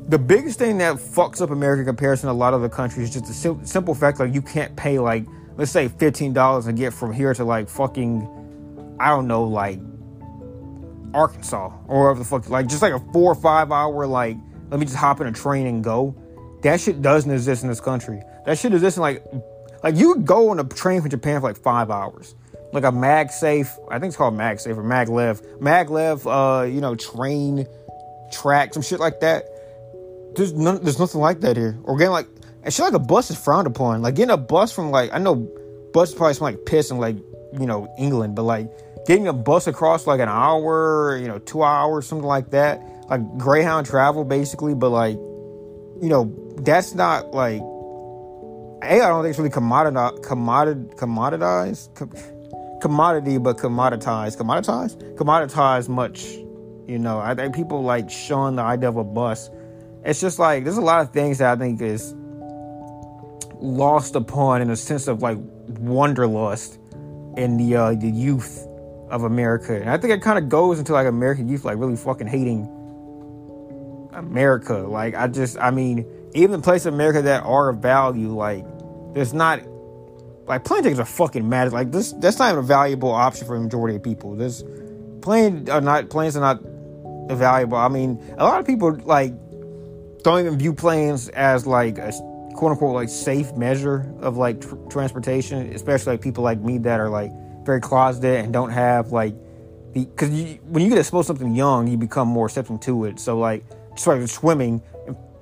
the 0.07 0.17
biggest 0.17 0.57
thing 0.57 0.77
that 0.79 0.95
fucks 0.95 1.41
up 1.41 1.51
America 1.51 1.83
comparison 1.83 2.27
to 2.27 2.31
a 2.31 2.33
lot 2.33 2.53
of 2.53 2.61
the 2.61 2.69
countries 2.69 3.09
is 3.09 3.13
just 3.13 3.25
the 3.25 3.33
sim- 3.33 3.65
simple 3.65 3.93
fact 3.93 4.19
like 4.19 4.33
you 4.33 4.41
can't 4.41 4.75
pay 4.75 4.97
like 4.97 5.25
let's 5.57 5.71
say 5.71 5.89
fifteen 5.89 6.31
dollars 6.33 6.65
and 6.67 6.77
get 6.77 6.93
from 6.93 7.11
here 7.11 7.33
to 7.33 7.43
like 7.43 7.67
fucking 7.67 8.95
I 8.99 9.09
don't 9.09 9.27
know 9.27 9.43
like 9.43 9.79
Arkansas 11.13 11.71
or 11.87 12.05
whatever 12.05 12.19
the 12.19 12.25
fuck 12.25 12.49
like 12.49 12.67
just 12.67 12.81
like 12.81 12.93
a 12.93 12.99
four 13.11 13.33
or 13.33 13.35
five 13.35 13.71
hour 13.71 14.07
like 14.07 14.37
let 14.69 14.79
me 14.79 14.85
just 14.85 14.97
hop 14.97 15.19
in 15.19 15.27
a 15.27 15.33
train 15.33 15.67
and 15.67 15.83
go. 15.83 16.15
That 16.63 16.79
shit 16.79 17.01
doesn't 17.01 17.29
exist 17.29 17.63
in 17.63 17.69
this 17.69 17.81
country. 17.81 18.21
That 18.45 18.57
shit 18.57 18.73
exists 18.73 18.97
in 18.97 19.01
like 19.01 19.21
like 19.83 19.97
you 19.97 20.09
would 20.09 20.25
go 20.25 20.49
on 20.49 20.59
a 20.59 20.63
train 20.63 21.01
from 21.01 21.09
Japan 21.09 21.41
for 21.41 21.47
like 21.47 21.57
five 21.57 21.91
hours 21.91 22.35
like 22.73 22.83
a 22.83 22.91
MagSafe. 22.91 23.69
I 23.89 23.99
think 23.99 24.09
it's 24.09 24.17
called 24.17 24.33
MagSafe 24.33 24.75
or 24.75 24.83
Maglev. 24.83 25.41
Maglev, 25.59 26.25
uh, 26.25 26.65
you 26.65 26.81
know, 26.81 26.95
train 26.95 27.67
track, 28.31 28.73
some 28.73 28.81
shit 28.81 28.99
like 28.99 29.19
that. 29.21 29.45
There's 30.35 30.53
none, 30.53 30.83
there's 30.83 30.99
nothing 30.99 31.21
like 31.21 31.41
that 31.41 31.55
here. 31.55 31.77
Or 31.83 31.97
getting 31.97 32.11
like, 32.11 32.27
and 32.63 32.73
shit 32.73 32.83
like 32.83 32.93
a 32.93 32.99
bus 32.99 33.29
is 33.29 33.37
frowned 33.37 33.67
upon. 33.67 34.01
Like 34.01 34.15
getting 34.15 34.31
a 34.31 34.37
bus 34.37 34.73
from 34.73 34.89
like, 34.89 35.13
I 35.13 35.19
know 35.19 35.35
bus 35.93 36.13
probably 36.13 36.33
smell 36.33 36.51
like 36.51 36.65
piss 36.65 36.89
in 36.89 36.97
like, 36.97 37.17
you 37.53 37.67
know, 37.67 37.93
England, 37.99 38.35
but 38.35 38.43
like 38.43 38.71
getting 39.05 39.27
a 39.27 39.33
bus 39.33 39.67
across 39.67 40.07
like 40.07 40.19
an 40.19 40.29
hour, 40.29 41.17
you 41.17 41.27
know, 41.27 41.37
two 41.37 41.61
hours, 41.61 42.07
something 42.07 42.25
like 42.25 42.49
that. 42.51 42.81
Like 43.07 43.37
Greyhound 43.37 43.85
travel 43.85 44.23
basically, 44.23 44.73
but 44.73 44.89
like, 44.89 45.15
you 45.15 46.09
know, 46.09 46.33
that's 46.57 46.95
not 46.95 47.31
like, 47.35 47.61
A, 47.61 49.01
I 49.01 49.07
don't 49.07 49.23
think 49.23 49.31
it's 49.31 49.39
really 49.39 49.51
commoditized, 49.51 50.23
commodit, 50.23 50.95
commoditized, 50.95 51.93
commodity, 52.83 53.37
but 53.37 53.57
commoditized. 53.57 54.37
Commoditized? 54.37 55.15
Commoditized 55.15 55.87
much. 55.87 56.25
You 56.85 56.99
know, 56.99 57.17
I 57.17 57.33
think 57.33 57.55
people 57.55 57.81
like 57.81 58.09
shun 58.09 58.57
the 58.57 58.61
idea 58.61 58.89
of 58.89 58.97
a 58.97 59.05
bus. 59.05 59.49
It's 60.03 60.19
just 60.19 60.37
like 60.37 60.65
there's 60.65 60.75
a 60.75 60.81
lot 60.81 60.99
of 60.99 61.13
things 61.13 61.37
that 61.37 61.49
I 61.49 61.55
think 61.55 61.81
is 61.81 62.13
lost 63.55 64.17
upon 64.17 64.61
in 64.61 64.69
a 64.69 64.75
sense 64.75 65.07
of 65.07 65.21
like 65.21 65.37
wanderlust 65.79 66.77
in 67.37 67.55
the 67.55 67.77
uh, 67.77 67.93
the 67.93 68.09
youth 68.09 68.67
of 69.09 69.23
America. 69.23 69.79
And 69.79 69.89
I 69.89 69.97
think 69.97 70.11
it 70.11 70.21
kind 70.21 70.37
of 70.37 70.49
goes 70.49 70.77
into 70.77 70.91
like 70.91 71.07
American 71.07 71.47
youth 71.47 71.63
like 71.63 71.77
really 71.77 71.95
fucking 71.95 72.27
hating 72.27 72.65
America. 74.11 74.79
Like 74.79 75.15
I 75.15 75.27
just 75.27 75.57
I 75.57 75.71
mean, 75.71 76.05
even 76.35 76.61
places 76.61 76.87
in 76.87 76.95
America 76.95 77.21
that 77.21 77.43
are 77.43 77.69
of 77.69 77.77
value, 77.77 78.35
like 78.35 78.65
there's 79.13 79.33
not 79.33 79.61
like 80.45 80.63
plane 80.63 80.83
tickets 80.83 80.99
are 80.99 81.05
fucking 81.05 81.47
mad. 81.47 81.71
Like 81.71 81.91
this, 81.91 82.11
that's 82.13 82.39
not 82.39 82.51
even 82.51 82.59
a 82.59 82.67
valuable 82.67 83.11
option 83.11 83.47
for 83.47 83.57
the 83.57 83.63
majority 83.63 83.95
of 83.95 84.03
people. 84.03 84.35
This 84.35 84.63
plane 85.21 85.69
are 85.69 85.77
uh, 85.77 85.79
not 85.79 86.09
planes 86.09 86.35
are 86.35 86.41
not 86.41 86.61
valuable. 87.31 87.77
I 87.77 87.87
mean, 87.87 88.23
a 88.37 88.43
lot 88.43 88.59
of 88.59 88.65
people 88.65 88.93
like 89.05 89.33
don't 90.23 90.39
even 90.39 90.57
view 90.57 90.73
planes 90.73 91.29
as 91.29 91.65
like 91.65 91.97
a 91.97 92.11
quote 92.55 92.71
unquote 92.71 92.93
like 92.93 93.09
safe 93.09 93.53
measure 93.53 94.13
of 94.19 94.37
like 94.37 94.61
tr- 94.61 94.75
transportation, 94.89 95.71
especially 95.73 96.13
like 96.13 96.21
people 96.21 96.43
like 96.43 96.59
me 96.59 96.77
that 96.79 96.99
are 96.99 97.09
like 97.09 97.31
very 97.65 97.79
closeted 97.79 98.43
and 98.43 98.51
don't 98.51 98.71
have 98.71 99.11
like 99.11 99.35
because 99.93 100.29
when 100.29 100.83
you 100.83 100.89
get 100.89 100.97
exposed 100.97 101.27
to 101.27 101.35
something 101.35 101.55
young, 101.55 101.87
you 101.87 101.97
become 101.97 102.27
more 102.27 102.45
receptive 102.45 102.79
to 102.81 103.05
it. 103.05 103.19
So 103.19 103.37
like 103.37 103.63
just 103.93 104.07
like 104.07 104.27
swimming, 104.27 104.81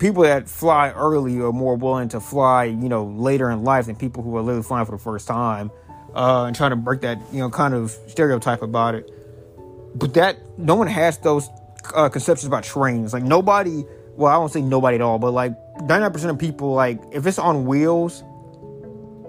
people 0.01 0.23
that 0.23 0.49
fly 0.49 0.89
early 0.89 1.39
are 1.39 1.53
more 1.53 1.75
willing 1.75 2.09
to 2.09 2.19
fly, 2.19 2.63
you 2.63 2.89
know, 2.89 3.05
later 3.05 3.51
in 3.51 3.63
life 3.63 3.85
than 3.85 3.95
people 3.95 4.23
who 4.23 4.35
are 4.35 4.41
literally 4.41 4.63
flying 4.63 4.85
for 4.85 4.93
the 4.93 4.97
first 4.97 5.27
time, 5.27 5.69
uh, 6.15 6.45
and 6.45 6.55
trying 6.55 6.71
to 6.71 6.75
break 6.75 7.01
that, 7.01 7.19
you 7.31 7.37
know, 7.37 7.51
kind 7.51 7.75
of 7.75 7.91
stereotype 8.07 8.63
about 8.63 8.95
it. 8.95 9.09
But 9.93 10.15
that 10.15 10.37
no 10.57 10.73
one 10.73 10.87
has 10.87 11.19
those 11.19 11.47
uh, 11.93 12.09
conceptions 12.09 12.47
about 12.47 12.63
trains. 12.63 13.13
Like 13.13 13.23
nobody, 13.23 13.85
well, 14.15 14.33
I 14.33 14.37
won't 14.37 14.51
say 14.51 14.61
nobody 14.61 14.95
at 14.95 15.01
all, 15.01 15.19
but 15.19 15.31
like 15.31 15.53
99% 15.81 16.29
of 16.31 16.39
people, 16.39 16.73
like 16.73 16.99
if 17.11 17.27
it's 17.27 17.39
on 17.39 17.65
wheels, 17.65 18.23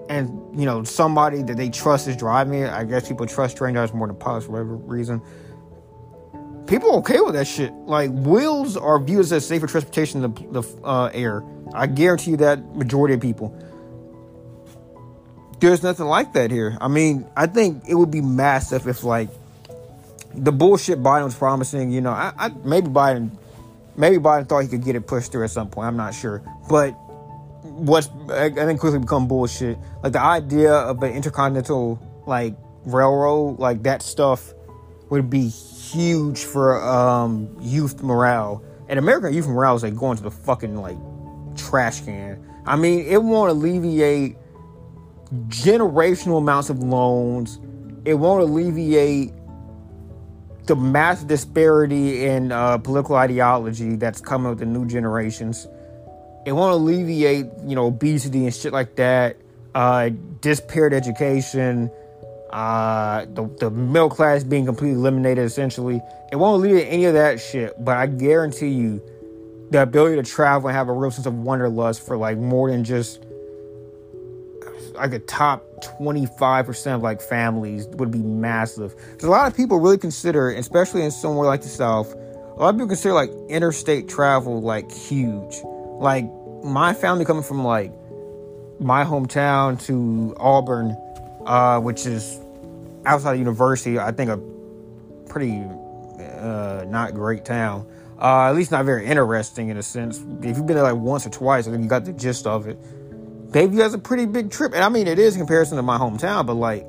and 0.09 0.59
you 0.59 0.65
know 0.65 0.83
somebody 0.83 1.43
that 1.43 1.55
they 1.55 1.69
trust 1.69 2.07
is 2.07 2.17
driving 2.17 2.61
it. 2.61 2.69
I 2.69 2.83
guess 2.83 3.07
people 3.07 3.25
trust 3.25 3.57
train 3.57 3.73
drivers 3.73 3.93
more 3.93 4.07
than 4.07 4.17
pilots 4.17 4.47
for 4.47 4.53
whatever 4.53 4.75
reason 4.75 5.21
people 6.67 6.91
are 6.91 6.97
okay 6.97 7.19
with 7.21 7.35
that 7.35 7.47
shit. 7.47 7.73
Like 7.73 8.11
wheels 8.11 8.77
are 8.77 8.99
viewed 8.99 9.31
as 9.31 9.47
safer 9.47 9.67
transportation 9.67 10.21
than 10.21 10.33
the, 10.33 10.61
the 10.61 10.83
uh, 10.83 11.09
air. 11.13 11.43
I 11.73 11.87
guarantee 11.87 12.31
you 12.31 12.37
that 12.37 12.75
majority 12.75 13.15
of 13.15 13.21
people. 13.21 13.55
there's 15.59 15.83
nothing 15.83 16.05
like 16.05 16.33
that 16.33 16.51
here. 16.51 16.77
I 16.81 16.87
mean, 16.87 17.25
I 17.35 17.47
think 17.47 17.83
it 17.87 17.95
would 17.95 18.11
be 18.11 18.21
massive 18.21 18.87
if 18.87 19.03
like 19.03 19.29
the 20.33 20.51
bullshit 20.51 21.01
Biden 21.01 21.25
was 21.25 21.35
promising. 21.35 21.91
You 21.91 22.01
know, 22.01 22.11
I, 22.11 22.33
I 22.37 22.49
maybe 22.63 22.87
Biden, 22.87 23.31
maybe 23.95 24.17
Biden 24.17 24.47
thought 24.47 24.59
he 24.59 24.67
could 24.67 24.83
get 24.83 24.95
it 24.95 25.07
pushed 25.07 25.31
through 25.31 25.45
at 25.45 25.51
some 25.51 25.69
point. 25.69 25.87
I'm 25.87 25.97
not 25.97 26.13
sure, 26.13 26.43
but 26.69 26.91
what's 27.63 28.09
I 28.29 28.49
think 28.49 28.79
quickly 28.79 28.99
become 28.99 29.27
bullshit. 29.27 29.77
Like 30.03 30.13
the 30.13 30.21
idea 30.21 30.73
of 30.73 31.01
an 31.01 31.13
intercontinental 31.13 31.99
like 32.27 32.55
railroad, 32.85 33.59
like 33.59 33.83
that 33.83 34.01
stuff 34.01 34.52
would 35.13 35.29
be 35.29 35.47
huge 35.47 36.43
for 36.43 36.83
um, 36.83 37.55
youth 37.61 38.01
morale. 38.01 38.63
And 38.89 38.97
American 38.97 39.31
youth 39.31 39.47
morale 39.47 39.75
is 39.75 39.83
like 39.83 39.95
going 39.95 40.17
to 40.17 40.23
the 40.23 40.31
fucking 40.31 40.75
like 40.75 40.97
trash 41.55 42.01
can. 42.01 42.43
I 42.65 42.75
mean, 42.75 43.05
it 43.05 43.21
won't 43.21 43.51
alleviate 43.51 44.37
generational 45.49 46.39
amounts 46.39 46.71
of 46.71 46.79
loans. 46.79 47.59
It 48.05 48.15
won't 48.15 48.41
alleviate 48.41 49.33
the 50.65 50.75
massive 50.75 51.27
disparity 51.27 52.25
in 52.25 52.51
uh, 52.51 52.79
political 52.79 53.15
ideology 53.15 53.95
that's 53.95 54.19
coming 54.19 54.49
with 54.49 54.59
the 54.59 54.65
new 54.65 54.87
generations. 54.87 55.67
It 56.47 56.53
won't 56.53 56.73
alleviate, 56.73 57.45
you 57.65 57.75
know, 57.75 57.85
obesity 57.85 58.45
and 58.45 58.53
shit 58.53 58.73
like 58.73 58.95
that. 58.95 59.37
Uh, 59.75 60.09
disparate 60.41 60.93
education, 60.93 61.91
uh, 62.53 63.25
the, 63.33 63.49
the 63.59 63.71
middle 63.71 64.11
class 64.11 64.43
being 64.43 64.65
completely 64.65 64.95
eliminated 64.95 65.43
essentially. 65.43 65.99
It 66.31 66.35
won't 66.35 66.63
alleviate 66.63 66.87
any 66.87 67.05
of 67.05 67.15
that 67.15 67.39
shit, 67.39 67.73
but 67.83 67.97
I 67.97 68.05
guarantee 68.05 68.69
you 68.69 69.01
the 69.71 69.81
ability 69.81 70.17
to 70.17 70.23
travel 70.23 70.69
and 70.69 70.77
have 70.77 70.87
a 70.87 70.93
real 70.93 71.09
sense 71.09 71.25
of 71.25 71.33
wanderlust 71.33 72.05
for 72.05 72.15
like 72.15 72.37
more 72.37 72.69
than 72.69 72.83
just 72.83 73.25
like 74.93 75.13
a 75.13 75.19
top 75.19 75.65
25% 75.99 76.95
of 76.95 77.01
like 77.01 77.21
families 77.21 77.87
would 77.87 78.11
be 78.11 78.19
massive. 78.19 78.95
Because 78.95 79.23
a 79.23 79.31
lot 79.31 79.47
of 79.47 79.57
people 79.57 79.79
really 79.79 79.97
consider, 79.97 80.51
especially 80.51 81.01
in 81.01 81.09
somewhere 81.09 81.47
like 81.47 81.63
the 81.63 81.69
South, 81.69 82.13
a 82.13 82.59
lot 82.59 82.69
of 82.69 82.75
people 82.75 82.87
consider 82.87 83.15
like 83.15 83.31
interstate 83.49 84.07
travel 84.07 84.61
like 84.61 84.91
huge. 84.91 85.59
Like 85.97 86.29
my 86.63 86.93
family 86.93 87.25
coming 87.25 87.41
from 87.41 87.63
like 87.63 87.91
my 88.79 89.03
hometown 89.03 89.83
to 89.87 90.35
Auburn, 90.37 90.95
uh, 91.47 91.79
which 91.79 92.05
is 92.05 92.42
outside 93.05 93.33
of 93.33 93.39
university, 93.39 93.99
I 93.99 94.11
think 94.11 94.29
a 94.29 94.37
pretty 95.29 95.63
uh, 96.39 96.85
not 96.87 97.13
great 97.13 97.45
town. 97.45 97.87
Uh, 98.21 98.49
at 98.49 98.55
least 98.55 98.71
not 98.71 98.85
very 98.85 99.05
interesting 99.05 99.69
in 99.69 99.77
a 99.77 99.83
sense. 99.83 100.19
If 100.41 100.57
you've 100.57 100.65
been 100.65 100.75
there 100.75 100.83
like 100.83 100.95
once 100.95 101.25
or 101.25 101.29
twice, 101.29 101.67
I 101.67 101.71
think 101.71 101.83
you 101.83 101.89
got 101.89 102.05
the 102.05 102.13
gist 102.13 102.47
of 102.47 102.67
it. 102.67 102.79
Bayview 103.51 103.81
has 103.81 103.93
a 103.93 103.97
pretty 103.97 104.25
big 104.25 104.49
trip, 104.49 104.73
and 104.73 104.83
I 104.83 104.89
mean 104.89 105.07
it 105.07 105.19
is 105.19 105.35
in 105.35 105.39
comparison 105.39 105.77
to 105.77 105.83
my 105.83 105.97
hometown, 105.97 106.45
but 106.45 106.55
like, 106.55 106.85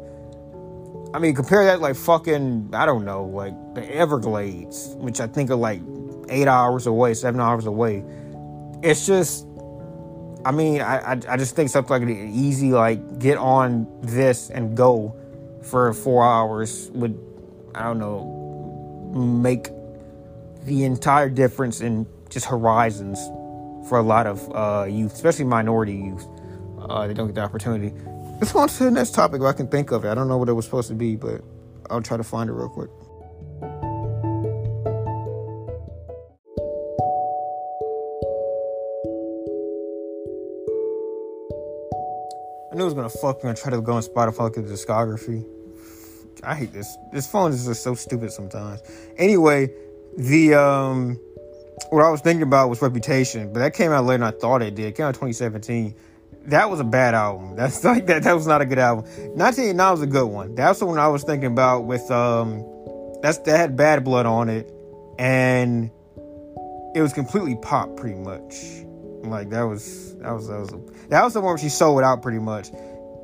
I 1.15 1.19
mean 1.19 1.35
compare 1.35 1.65
that 1.67 1.81
like 1.81 1.97
fucking 1.97 2.71
I 2.73 2.87
don't 2.87 3.05
know 3.05 3.25
like 3.25 3.75
the 3.75 3.85
Everglades, 3.95 4.95
which 4.99 5.21
I 5.21 5.27
think 5.27 5.51
are 5.51 5.57
like 5.57 5.81
eight 6.29 6.49
hours 6.49 6.87
away, 6.87 7.15
seven 7.15 7.41
hours 7.41 7.67
away. 7.67 8.05
It's 8.83 9.07
just, 9.07 9.47
I 10.45 10.53
mean, 10.53 10.81
I 10.81 11.13
I, 11.13 11.21
I 11.29 11.37
just 11.37 11.57
think 11.57 11.71
something 11.71 11.91
like 11.91 12.03
an 12.03 12.35
easy 12.35 12.73
like 12.73 13.19
get 13.19 13.39
on 13.39 13.87
this 14.03 14.51
and 14.51 14.77
go 14.77 15.17
for 15.65 15.93
four 15.93 16.25
hours 16.25 16.91
would 16.95 17.19
I 17.75 17.83
don't 17.85 17.99
know 17.99 19.13
make 19.15 19.69
the 20.65 20.85
entire 20.85 21.29
difference 21.29 21.81
in 21.81 22.07
just 22.31 22.47
horizons 22.47 23.19
for 23.89 23.99
a 23.99 24.03
lot 24.03 24.27
of 24.27 24.51
uh, 24.55 24.87
youth, 24.89 25.13
especially 25.13 25.45
minority 25.45 25.95
youth. 25.95 26.27
Uh, 26.79 27.07
they 27.07 27.15
don't 27.15 27.27
get 27.27 27.35
the 27.35 27.43
opportunity. 27.43 27.93
Let's 28.41 28.53
go 28.53 28.61
on 28.61 28.69
to 28.69 28.85
the 28.85 28.91
next 28.91 29.15
topic 29.15 29.41
if 29.41 29.47
I 29.47 29.53
can 29.53 29.69
think 29.69 29.91
of 29.91 30.05
it. 30.05 30.09
I 30.09 30.15
don't 30.15 30.29
know 30.29 30.39
what 30.39 30.49
it 30.49 30.53
was 30.53 30.65
supposed 30.65 30.89
to 30.89 30.95
be, 30.95 31.17
but 31.17 31.43
I'll 31.91 32.03
try 32.03 32.17
to 32.17 32.25
find 32.25 32.51
it 32.51 32.53
real 32.53 32.69
quick. 32.69 32.91
I 42.73 42.77
knew 42.77 42.83
it 42.83 42.87
was 42.87 42.95
gonna 42.95 43.09
fuck 43.09 43.45
me 43.45 43.51
and 43.51 43.59
try 43.59 43.71
to 43.71 43.81
go 43.81 43.93
on 43.93 44.03
Spotify 44.03 44.47
at 44.47 44.55
the 44.55 44.63
discography. 44.63 45.54
I 46.43 46.55
hate 46.55 46.73
this. 46.73 46.97
This 47.13 47.31
phone 47.31 47.53
is 47.53 47.67
just 47.67 47.83
so 47.83 47.95
stupid 47.95 48.33
sometimes. 48.33 48.83
Anyway, 49.17 49.71
the 50.17 50.55
um 50.55 51.19
what 51.91 52.05
I 52.05 52.11
was 52.11 52.21
thinking 52.21 52.43
about 52.43 52.69
was 52.71 52.81
Reputation, 52.83 53.53
but 53.53 53.61
that 53.61 53.75
came 53.75 53.93
out 53.93 54.05
later 54.05 54.25
than 54.25 54.35
I 54.35 54.39
thought 54.39 54.63
it 54.63 54.75
did. 54.75 54.87
It 54.87 54.97
came 54.97 55.07
out 55.07 55.15
2017. 55.15 55.95
That 56.47 56.71
was 56.71 56.81
a 56.81 56.85
bad 56.85 57.15
album. 57.15 57.57
That's 57.57 57.85
like 57.85 58.07
that. 58.07 58.23
That 58.25 58.35
was 58.35 58.47
not 58.47 58.61
a 58.61 58.67
good 58.67 58.79
album. 58.79 59.05
1989 59.05 59.91
was 59.91 60.03
a 60.03 60.07
good 60.07 60.27
one. 60.27 60.55
That's 60.55 60.79
the 60.79 60.87
one 60.87 60.99
I 60.99 61.09
was 61.09 61.25
thinking 61.25 61.53
about 61.53 61.85
with 61.85 62.11
um. 62.11 62.65
That's 63.23 63.39
that 63.39 63.57
had 63.57 63.77
Bad 63.77 64.05
Blood 64.05 64.27
on 64.27 64.51
it, 64.51 64.71
and 65.19 65.91
it 66.95 67.01
was 67.01 67.15
completely 67.15 67.57
pop, 67.57 67.97
pretty 67.97 68.19
much. 68.19 68.55
Like 69.23 69.49
that 69.51 69.63
was 69.63 70.15
that 70.19 70.33
was 70.33 70.49
that 70.49 70.59
was 70.59 70.71
that 71.09 71.25
was 71.25 71.33
the 71.33 71.41
one 71.41 71.51
where 71.51 71.59
she 71.59 71.71
sold 71.71 72.03
out 72.03 72.21
pretty 72.23 72.39
much. 72.39 72.69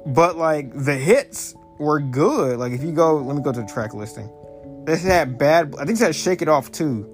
But 0.06 0.36
like 0.36 0.72
the 0.72 0.96
hits 0.96 1.54
were 1.80 1.98
good. 1.98 2.58
Like 2.58 2.72
if 2.72 2.82
you 2.82 2.92
go, 2.92 3.16
let 3.16 3.34
me 3.34 3.42
go 3.42 3.52
to 3.52 3.60
the 3.60 3.66
track 3.66 3.94
listing. 3.94 4.30
This 4.84 5.02
had 5.02 5.38
bad. 5.38 5.74
I 5.78 5.84
think 5.84 6.00
it 6.00 6.04
had 6.04 6.14
Shake 6.14 6.42
It 6.42 6.48
Off 6.48 6.70
too. 6.70 7.08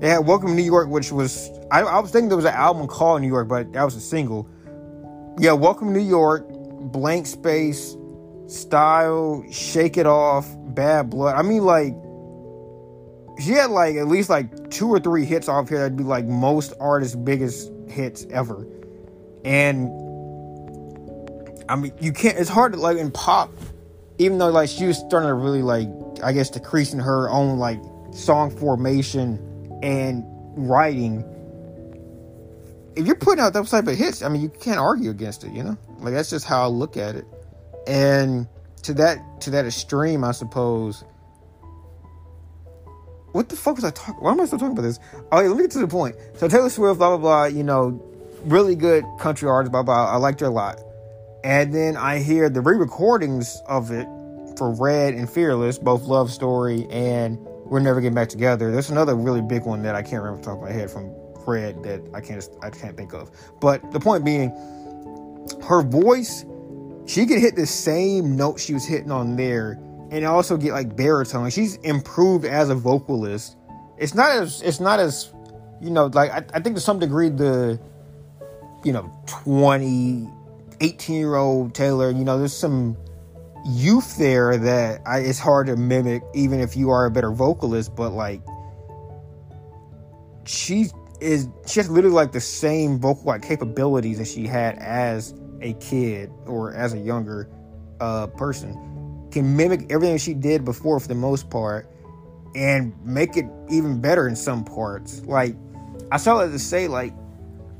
They 0.00 0.08
had 0.08 0.26
Welcome 0.26 0.50
to 0.50 0.54
New 0.54 0.62
York, 0.62 0.88
which 0.88 1.10
was 1.10 1.50
I, 1.70 1.80
I 1.82 1.98
was 1.98 2.10
thinking 2.10 2.28
there 2.28 2.36
was 2.36 2.44
an 2.44 2.54
album 2.54 2.86
called 2.86 3.22
New 3.22 3.28
York, 3.28 3.48
but 3.48 3.72
that 3.72 3.82
was 3.82 3.96
a 3.96 4.00
single. 4.00 4.48
Yeah, 5.38 5.52
Welcome 5.52 5.94
to 5.94 5.98
New 5.98 6.06
York, 6.06 6.46
Blank 6.92 7.26
Space, 7.26 7.96
Style, 8.46 9.44
Shake 9.50 9.96
It 9.96 10.06
Off, 10.06 10.46
Bad 10.74 11.10
Blood. 11.10 11.36
I 11.36 11.42
mean, 11.42 11.64
like 11.64 11.94
she 13.40 13.52
had 13.52 13.70
like 13.70 13.96
at 13.96 14.08
least 14.08 14.28
like 14.28 14.70
two 14.70 14.88
or 14.88 15.00
three 15.00 15.24
hits 15.24 15.48
off 15.48 15.68
here 15.68 15.78
that'd 15.78 15.96
be 15.96 16.04
like 16.04 16.26
most 16.26 16.74
artists' 16.80 17.16
biggest 17.16 17.72
hits 17.88 18.26
ever. 18.30 18.66
And 19.44 19.88
I 21.70 21.76
mean, 21.76 21.92
you 22.00 22.12
can't. 22.12 22.36
It's 22.36 22.50
hard 22.50 22.72
to 22.72 22.80
like 22.80 22.96
in 22.96 23.12
pop, 23.12 23.52
even 24.18 24.38
though 24.38 24.50
like 24.50 24.68
she 24.68 24.86
was 24.86 24.98
starting 24.98 25.28
to 25.28 25.34
really 25.34 25.62
like, 25.62 25.88
I 26.22 26.32
guess, 26.32 26.50
decrease 26.50 26.92
in 26.92 26.98
her 26.98 27.30
own 27.30 27.58
like 27.58 27.80
song 28.12 28.50
formation 28.50 29.38
and 29.80 30.24
writing. 30.56 31.24
If 32.96 33.06
you're 33.06 33.14
putting 33.14 33.40
out 33.40 33.52
those 33.52 33.70
type 33.70 33.86
of 33.86 33.96
hits, 33.96 34.20
I 34.20 34.28
mean, 34.28 34.42
you 34.42 34.48
can't 34.48 34.80
argue 34.80 35.10
against 35.10 35.44
it. 35.44 35.52
You 35.52 35.62
know, 35.62 35.78
like 36.00 36.12
that's 36.12 36.28
just 36.28 36.44
how 36.44 36.64
I 36.64 36.66
look 36.66 36.96
at 36.96 37.14
it. 37.14 37.24
And 37.86 38.48
to 38.82 38.92
that 38.94 39.40
to 39.42 39.50
that 39.50 39.64
extreme, 39.64 40.24
I 40.24 40.32
suppose. 40.32 41.04
What 43.30 43.48
the 43.48 43.54
fuck 43.54 43.76
was 43.76 43.84
I 43.84 43.90
talking? 43.90 44.16
Why 44.24 44.32
am 44.32 44.40
I 44.40 44.46
still 44.46 44.58
talking 44.58 44.72
about 44.72 44.82
this? 44.82 44.98
Oh, 45.30 45.40
let 45.40 45.56
me 45.56 45.62
get 45.62 45.70
to 45.70 45.78
the 45.78 45.86
point. 45.86 46.16
So 46.34 46.48
Taylor 46.48 46.68
Swift, 46.68 46.98
blah 46.98 47.16
blah 47.16 47.18
blah. 47.18 47.44
You 47.44 47.62
know, 47.62 48.02
really 48.42 48.74
good 48.74 49.04
country 49.20 49.48
artist, 49.48 49.70
blah 49.70 49.84
blah. 49.84 50.10
I 50.10 50.16
liked 50.16 50.40
her 50.40 50.46
a 50.46 50.50
lot. 50.50 50.80
And 51.44 51.74
then 51.74 51.96
I 51.96 52.18
hear 52.18 52.50
the 52.50 52.60
re-recordings 52.60 53.62
of 53.66 53.90
it 53.90 54.06
for 54.56 54.72
Red 54.72 55.14
and 55.14 55.28
Fearless, 55.28 55.78
both 55.78 56.02
Love 56.02 56.30
Story 56.30 56.86
and 56.90 57.38
We're 57.64 57.80
Never 57.80 58.00
Getting 58.00 58.14
Back 58.14 58.28
Together. 58.28 58.70
There's 58.70 58.90
another 58.90 59.14
really 59.14 59.40
big 59.40 59.64
one 59.64 59.82
that 59.82 59.94
I 59.94 60.02
can't 60.02 60.22
remember 60.22 60.42
top 60.42 60.58
of 60.58 60.62
my 60.62 60.72
head 60.72 60.90
from 60.90 61.14
Red 61.46 61.82
that 61.82 62.02
I 62.14 62.20
can't 62.20 62.46
I 62.62 62.70
can't 62.70 62.96
think 62.96 63.12
of. 63.12 63.30
But 63.60 63.90
the 63.92 64.00
point 64.00 64.24
being, 64.24 64.50
her 65.62 65.82
voice, 65.82 66.44
she 67.06 67.26
could 67.26 67.38
hit 67.38 67.56
the 67.56 67.66
same 67.66 68.36
note 68.36 68.60
she 68.60 68.74
was 68.74 68.86
hitting 68.86 69.10
on 69.10 69.36
there, 69.36 69.78
and 70.10 70.24
also 70.24 70.56
get 70.56 70.72
like 70.72 70.94
baritone. 70.96 71.50
She's 71.50 71.76
improved 71.76 72.44
as 72.44 72.70
a 72.70 72.74
vocalist. 72.74 73.56
It's 73.98 74.14
not 74.14 74.30
as 74.30 74.62
it's 74.62 74.80
not 74.80 75.00
as 75.00 75.32
you 75.80 75.90
know 75.90 76.06
like 76.06 76.30
I, 76.30 76.44
I 76.54 76.60
think 76.60 76.76
to 76.76 76.80
some 76.80 76.98
degree 76.98 77.30
the 77.30 77.80
you 78.84 78.92
know 78.92 79.10
20 79.26 80.28
18 80.80 81.16
year 81.16 81.36
old 81.36 81.74
Taylor, 81.74 82.10
you 82.10 82.24
know, 82.24 82.38
there's 82.38 82.56
some 82.56 82.96
youth 83.64 84.16
there 84.16 84.56
that 84.56 85.02
I, 85.06 85.18
it's 85.20 85.38
hard 85.38 85.66
to 85.66 85.76
mimic, 85.76 86.22
even 86.34 86.60
if 86.60 86.76
you 86.76 86.90
are 86.90 87.06
a 87.06 87.10
better 87.10 87.30
vocalist. 87.30 87.94
But 87.94 88.10
like, 88.10 88.42
she 90.46 90.88
is 91.20 91.48
she 91.66 91.80
has 91.80 91.90
literally 91.90 92.14
like 92.14 92.32
the 92.32 92.40
same 92.40 92.98
vocal 92.98 93.24
like 93.24 93.42
capabilities 93.42 94.18
that 94.18 94.26
she 94.26 94.46
had 94.46 94.78
as 94.78 95.34
a 95.60 95.74
kid 95.74 96.30
or 96.46 96.72
as 96.74 96.94
a 96.94 96.98
younger 96.98 97.48
uh, 98.00 98.26
person. 98.28 99.28
Can 99.30 99.56
mimic 99.56 99.92
everything 99.92 100.18
she 100.18 100.34
did 100.34 100.64
before 100.64 100.98
for 100.98 101.08
the 101.08 101.14
most 101.14 101.50
part, 101.50 101.88
and 102.54 102.94
make 103.04 103.36
it 103.36 103.46
even 103.68 104.00
better 104.00 104.26
in 104.26 104.34
some 104.34 104.64
parts. 104.64 105.22
Like, 105.24 105.54
I 106.10 106.16
saw 106.16 106.40
it 106.40 106.50
to 106.50 106.58
say 106.58 106.88
like 106.88 107.12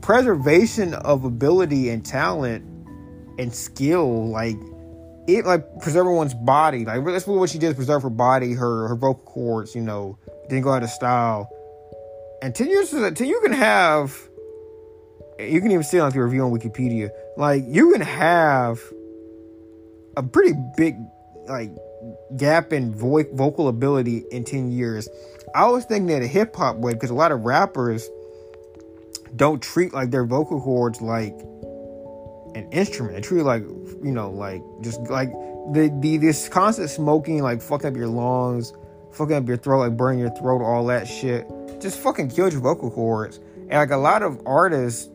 preservation 0.01 0.95
of 0.95 1.25
ability 1.25 1.91
and 1.91 2.05
talent 2.05 2.65
and 3.41 3.55
skill, 3.55 4.29
like 4.29 4.57
it 5.27 5.45
like 5.45 5.81
preserving 5.81 6.15
one's 6.15 6.35
body. 6.35 6.85
Like 6.85 7.05
that's 7.05 7.27
really 7.27 7.41
what 7.41 7.51
she 7.51 7.59
did 7.59 7.75
preserve 7.75 8.03
her 8.03 8.11
body, 8.11 8.53
her 8.53 8.89
her 8.89 8.97
vocal 8.97 9.25
cords, 9.25 9.75
you 9.75 9.81
know, 9.81 10.19
didn't 10.49 10.63
go 10.63 10.73
out 10.73 10.83
of 10.83 10.91
style. 10.91 11.49
And 12.43 12.55
ten 12.55 12.69
years 12.69 12.91
ten 12.91 13.27
you 13.27 13.41
can 13.41 13.53
have 13.53 14.17
you 15.39 15.61
can 15.61 15.71
even 15.71 15.83
see 15.83 15.99
on 15.99 16.11
the 16.11 16.23
review 16.23 16.45
on 16.45 16.53
Wikipedia. 16.53 17.11
Like 17.37 17.65
you 17.67 17.93
can 17.93 18.03
have 18.03 18.81
a 20.17 20.23
pretty 20.23 20.55
big 20.77 20.97
like 21.49 21.71
gap 22.37 22.73
in 22.73 22.95
vo- 22.95 23.35
vocal 23.35 23.69
ability 23.69 24.25
in 24.31 24.45
10 24.45 24.71
years. 24.71 25.09
I 25.55 25.67
was 25.67 25.85
thinking 25.85 26.07
that 26.09 26.23
a 26.23 26.27
hip 26.27 26.55
hop 26.55 26.77
would 26.77 26.95
because 26.95 27.11
a 27.11 27.15
lot 27.15 27.33
of 27.33 27.45
rappers 27.45 28.09
don't 29.35 29.63
treat 29.63 29.93
like 29.93 30.11
their 30.11 30.25
vocal 30.25 30.61
cords 30.61 31.01
like 31.01 31.35
an 32.55 32.71
instrument. 32.73 33.17
It 33.17 33.31
like 33.33 33.63
you 33.63 34.13
know, 34.13 34.31
like 34.31 34.63
just 34.81 35.01
like 35.11 35.31
the, 35.73 35.95
the 36.01 36.17
this 36.19 36.49
constant 36.49 36.91
smoking, 36.91 37.43
like 37.43 37.63
fucking 37.63 37.89
up 37.89 37.97
your 37.97 38.09
lungs, 38.09 38.73
fucking 39.13 39.37
up 39.37 39.49
your 39.49 39.57
throat, 39.57 39.81
like 39.81 39.97
burning 39.97 40.21
your 40.21 40.35
throat, 40.37 40.63
all 40.63 40.87
that 40.87 41.07
shit, 41.07 41.47
just 41.81 41.99
fucking 42.01 42.31
kills 42.31 42.53
your 42.53 42.63
vocal 42.63 42.91
cords. 42.91 43.39
And 43.57 43.73
like 43.73 43.91
a 43.91 43.97
lot 43.97 44.23
of 44.23 44.41
artists 44.47 45.09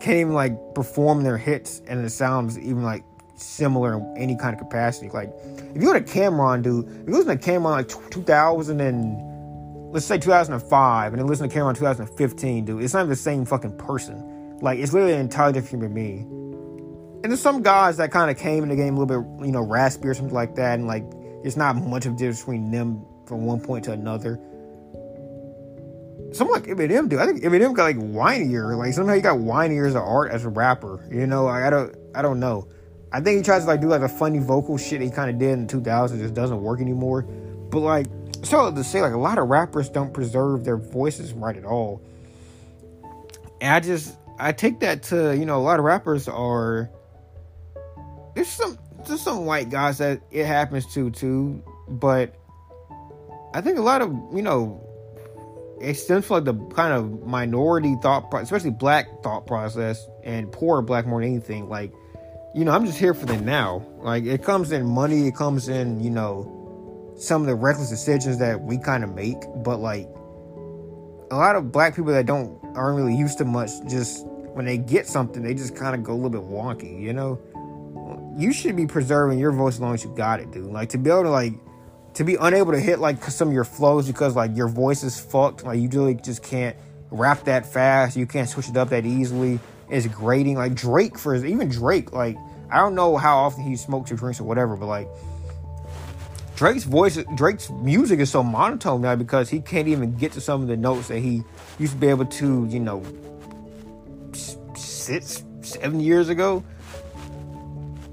can't 0.00 0.18
even 0.18 0.34
like 0.34 0.74
perform 0.74 1.22
their 1.22 1.38
hits, 1.38 1.80
and 1.86 2.04
it 2.04 2.10
sounds 2.10 2.58
even 2.58 2.82
like 2.82 3.04
similar 3.36 3.94
in 3.94 4.14
any 4.16 4.36
kind 4.36 4.54
of 4.54 4.60
capacity. 4.60 5.08
Like 5.10 5.32
if 5.44 5.76
you 5.76 5.82
go 5.82 5.92
to 5.92 6.00
Cam'ron, 6.00 6.62
dude, 6.62 6.86
if 6.88 7.08
you 7.08 7.14
listen 7.14 7.38
to 7.38 7.50
Cam'ron 7.50 7.70
like 7.70 7.88
2000 7.88 8.80
and 8.80 9.92
let's 9.92 10.04
say 10.06 10.18
2005, 10.18 11.12
and 11.12 11.20
then 11.20 11.26
listen 11.26 11.48
to 11.48 11.54
Cam'ron 11.54 11.74
2015, 11.74 12.64
dude, 12.64 12.82
it's 12.82 12.92
not 12.92 13.00
even 13.00 13.10
the 13.10 13.16
same 13.16 13.44
fucking 13.44 13.76
person. 13.78 14.35
Like 14.60 14.78
it's 14.78 14.92
literally 14.92 15.14
an 15.14 15.20
entirely 15.20 15.54
different 15.54 15.82
human 15.82 15.94
being. 15.94 16.32
And 17.22 17.32
there's 17.32 17.40
some 17.40 17.62
guys 17.62 17.96
that 17.96 18.10
kind 18.10 18.30
of 18.30 18.38
came 18.38 18.62
in 18.62 18.68
the 18.68 18.76
game 18.76 18.96
a 18.96 19.00
little 19.00 19.22
bit, 19.22 19.46
you 19.46 19.52
know, 19.52 19.62
raspy 19.62 20.08
or 20.08 20.14
something 20.14 20.34
like 20.34 20.54
that, 20.56 20.78
and 20.78 20.86
like 20.86 21.04
it's 21.44 21.56
not 21.56 21.76
much 21.76 22.06
of 22.06 22.14
a 22.14 22.16
difference 22.16 22.40
between 22.40 22.70
them 22.70 23.04
from 23.26 23.44
one 23.44 23.60
point 23.60 23.84
to 23.84 23.92
another. 23.92 24.40
Someone 26.32 26.60
like 26.60 26.68
Eminem, 26.68 27.08
dude. 27.08 27.20
I 27.20 27.26
think 27.26 27.42
Eminem 27.42 27.74
got 27.74 27.84
like 27.84 27.96
whinier. 27.96 28.76
Like 28.76 28.92
somehow 28.92 29.14
he 29.14 29.20
got 29.20 29.38
whinier 29.38 29.86
as 29.86 29.94
an 29.94 30.02
art 30.02 30.30
as 30.30 30.44
a 30.44 30.48
rapper. 30.48 31.06
You 31.10 31.26
know, 31.26 31.44
like, 31.44 31.64
I 31.64 31.70
don't, 31.70 31.96
I 32.14 32.22
don't 32.22 32.40
know. 32.40 32.68
I 33.12 33.20
think 33.20 33.38
he 33.38 33.42
tries 33.42 33.62
to 33.62 33.68
like 33.68 33.80
do 33.80 33.88
like 33.88 34.02
a 34.02 34.08
funny 34.08 34.38
vocal 34.38 34.76
shit 34.76 35.00
he 35.00 35.10
kind 35.10 35.30
of 35.30 35.38
did 35.38 35.50
in 35.50 35.66
the 35.66 35.72
2000s. 35.72 36.18
Just 36.18 36.34
doesn't 36.34 36.60
work 36.60 36.80
anymore. 36.80 37.22
But 37.22 37.80
like, 37.80 38.06
so 38.42 38.72
to 38.72 38.84
say, 38.84 39.00
like 39.00 39.14
a 39.14 39.18
lot 39.18 39.38
of 39.38 39.48
rappers 39.48 39.88
don't 39.88 40.12
preserve 40.12 40.64
their 40.64 40.76
voices 40.76 41.32
right 41.32 41.56
at 41.56 41.64
all. 41.64 42.02
And 43.60 43.72
I 43.72 43.80
just, 43.80 44.16
I 44.38 44.52
take 44.52 44.80
that 44.80 45.02
to 45.04 45.36
you 45.36 45.46
know 45.46 45.58
a 45.58 45.62
lot 45.62 45.78
of 45.78 45.84
rappers 45.84 46.28
are 46.28 46.90
there's 48.34 48.48
some 48.48 48.78
there's 49.06 49.22
some 49.22 49.46
white 49.46 49.70
guys 49.70 49.98
that 49.98 50.20
it 50.30 50.46
happens 50.46 50.86
to 50.94 51.10
too, 51.10 51.62
but 51.88 52.34
I 53.54 53.60
think 53.60 53.78
a 53.78 53.82
lot 53.82 54.02
of 54.02 54.12
you 54.34 54.42
know 54.42 54.82
it 55.80 55.94
stems 55.94 56.26
from 56.26 56.44
like 56.44 56.44
the 56.44 56.74
kind 56.74 56.92
of 56.92 57.26
minority 57.26 57.96
thought, 58.02 58.32
especially 58.34 58.70
black 58.70 59.22
thought 59.22 59.46
process 59.46 60.06
and 60.24 60.50
poor 60.50 60.82
black 60.82 61.06
more 61.06 61.20
than 61.20 61.30
anything. 61.30 61.68
Like, 61.68 61.92
you 62.54 62.64
know, 62.64 62.72
I'm 62.72 62.86
just 62.86 62.98
here 62.98 63.14
for 63.14 63.26
the 63.26 63.36
now. 63.36 63.84
Like, 63.98 64.24
it 64.24 64.42
comes 64.42 64.72
in 64.72 64.86
money, 64.86 65.26
it 65.26 65.34
comes 65.34 65.68
in 65.68 66.00
you 66.00 66.10
know 66.10 67.14
some 67.18 67.40
of 67.40 67.46
the 67.46 67.54
reckless 67.54 67.88
decisions 67.88 68.38
that 68.38 68.60
we 68.60 68.78
kind 68.78 69.04
of 69.04 69.14
make, 69.14 69.38
but 69.56 69.78
like 69.78 70.08
a 71.30 71.36
lot 71.36 71.56
of 71.56 71.72
black 71.72 71.96
people 71.96 72.12
that 72.12 72.26
don't 72.26 72.58
aren't 72.76 72.96
really 72.96 73.16
used 73.16 73.38
to 73.38 73.44
much 73.44 73.70
just 73.88 74.26
when 74.26 74.64
they 74.64 74.78
get 74.78 75.06
something 75.06 75.42
they 75.42 75.54
just 75.54 75.74
kind 75.74 75.94
of 75.94 76.02
go 76.02 76.12
a 76.12 76.14
little 76.14 76.30
bit 76.30 76.42
wonky 76.42 77.00
you 77.00 77.12
know? 77.12 77.40
You 78.36 78.52
should 78.52 78.76
be 78.76 78.86
preserving 78.86 79.38
your 79.38 79.50
voice 79.52 79.74
as 79.74 79.80
long 79.80 79.94
as 79.94 80.04
you 80.04 80.14
got 80.14 80.40
it 80.40 80.52
dude. 80.52 80.66
Like 80.66 80.90
to 80.90 80.98
be 80.98 81.10
able 81.10 81.24
to 81.24 81.30
like 81.30 81.54
to 82.14 82.24
be 82.24 82.36
unable 82.40 82.72
to 82.72 82.80
hit 82.80 82.98
like 82.98 83.22
some 83.24 83.48
of 83.48 83.54
your 83.54 83.64
flows 83.64 84.06
because 84.06 84.34
like 84.34 84.56
your 84.56 84.68
voice 84.68 85.02
is 85.02 85.20
fucked 85.20 85.64
like 85.64 85.78
you 85.78 85.88
really 85.88 86.14
just 86.14 86.42
can't 86.42 86.76
rap 87.10 87.44
that 87.44 87.70
fast 87.70 88.16
you 88.16 88.26
can't 88.26 88.48
switch 88.48 88.68
it 88.68 88.76
up 88.76 88.88
that 88.88 89.04
easily 89.04 89.60
it's 89.88 90.06
grating. 90.08 90.56
Like 90.56 90.74
drake 90.74 91.16
for 91.18 91.34
his, 91.34 91.44
even 91.44 91.68
drake 91.68 92.12
like 92.12 92.36
i 92.70 92.78
don't 92.78 92.94
know 92.94 93.16
how 93.16 93.36
often 93.36 93.62
he 93.62 93.76
smokes 93.76 94.10
or 94.10 94.16
drinks 94.16 94.40
or 94.40 94.44
whatever 94.44 94.76
but 94.76 94.86
like 94.86 95.08
Drake's 96.56 96.84
voice, 96.84 97.22
Drake's 97.34 97.68
music 97.68 98.18
is 98.18 98.30
so 98.30 98.42
monotone 98.42 99.02
now 99.02 99.14
because 99.14 99.50
he 99.50 99.60
can't 99.60 99.88
even 99.88 100.16
get 100.16 100.32
to 100.32 100.40
some 100.40 100.62
of 100.62 100.68
the 100.68 100.76
notes 100.76 101.08
that 101.08 101.18
he 101.18 101.44
used 101.78 101.92
to 101.92 101.98
be 101.98 102.06
able 102.06 102.24
to, 102.24 102.66
you 102.70 102.80
know, 102.80 103.02
six, 104.74 105.44
seven 105.60 106.00
years 106.00 106.30
ago. 106.30 106.64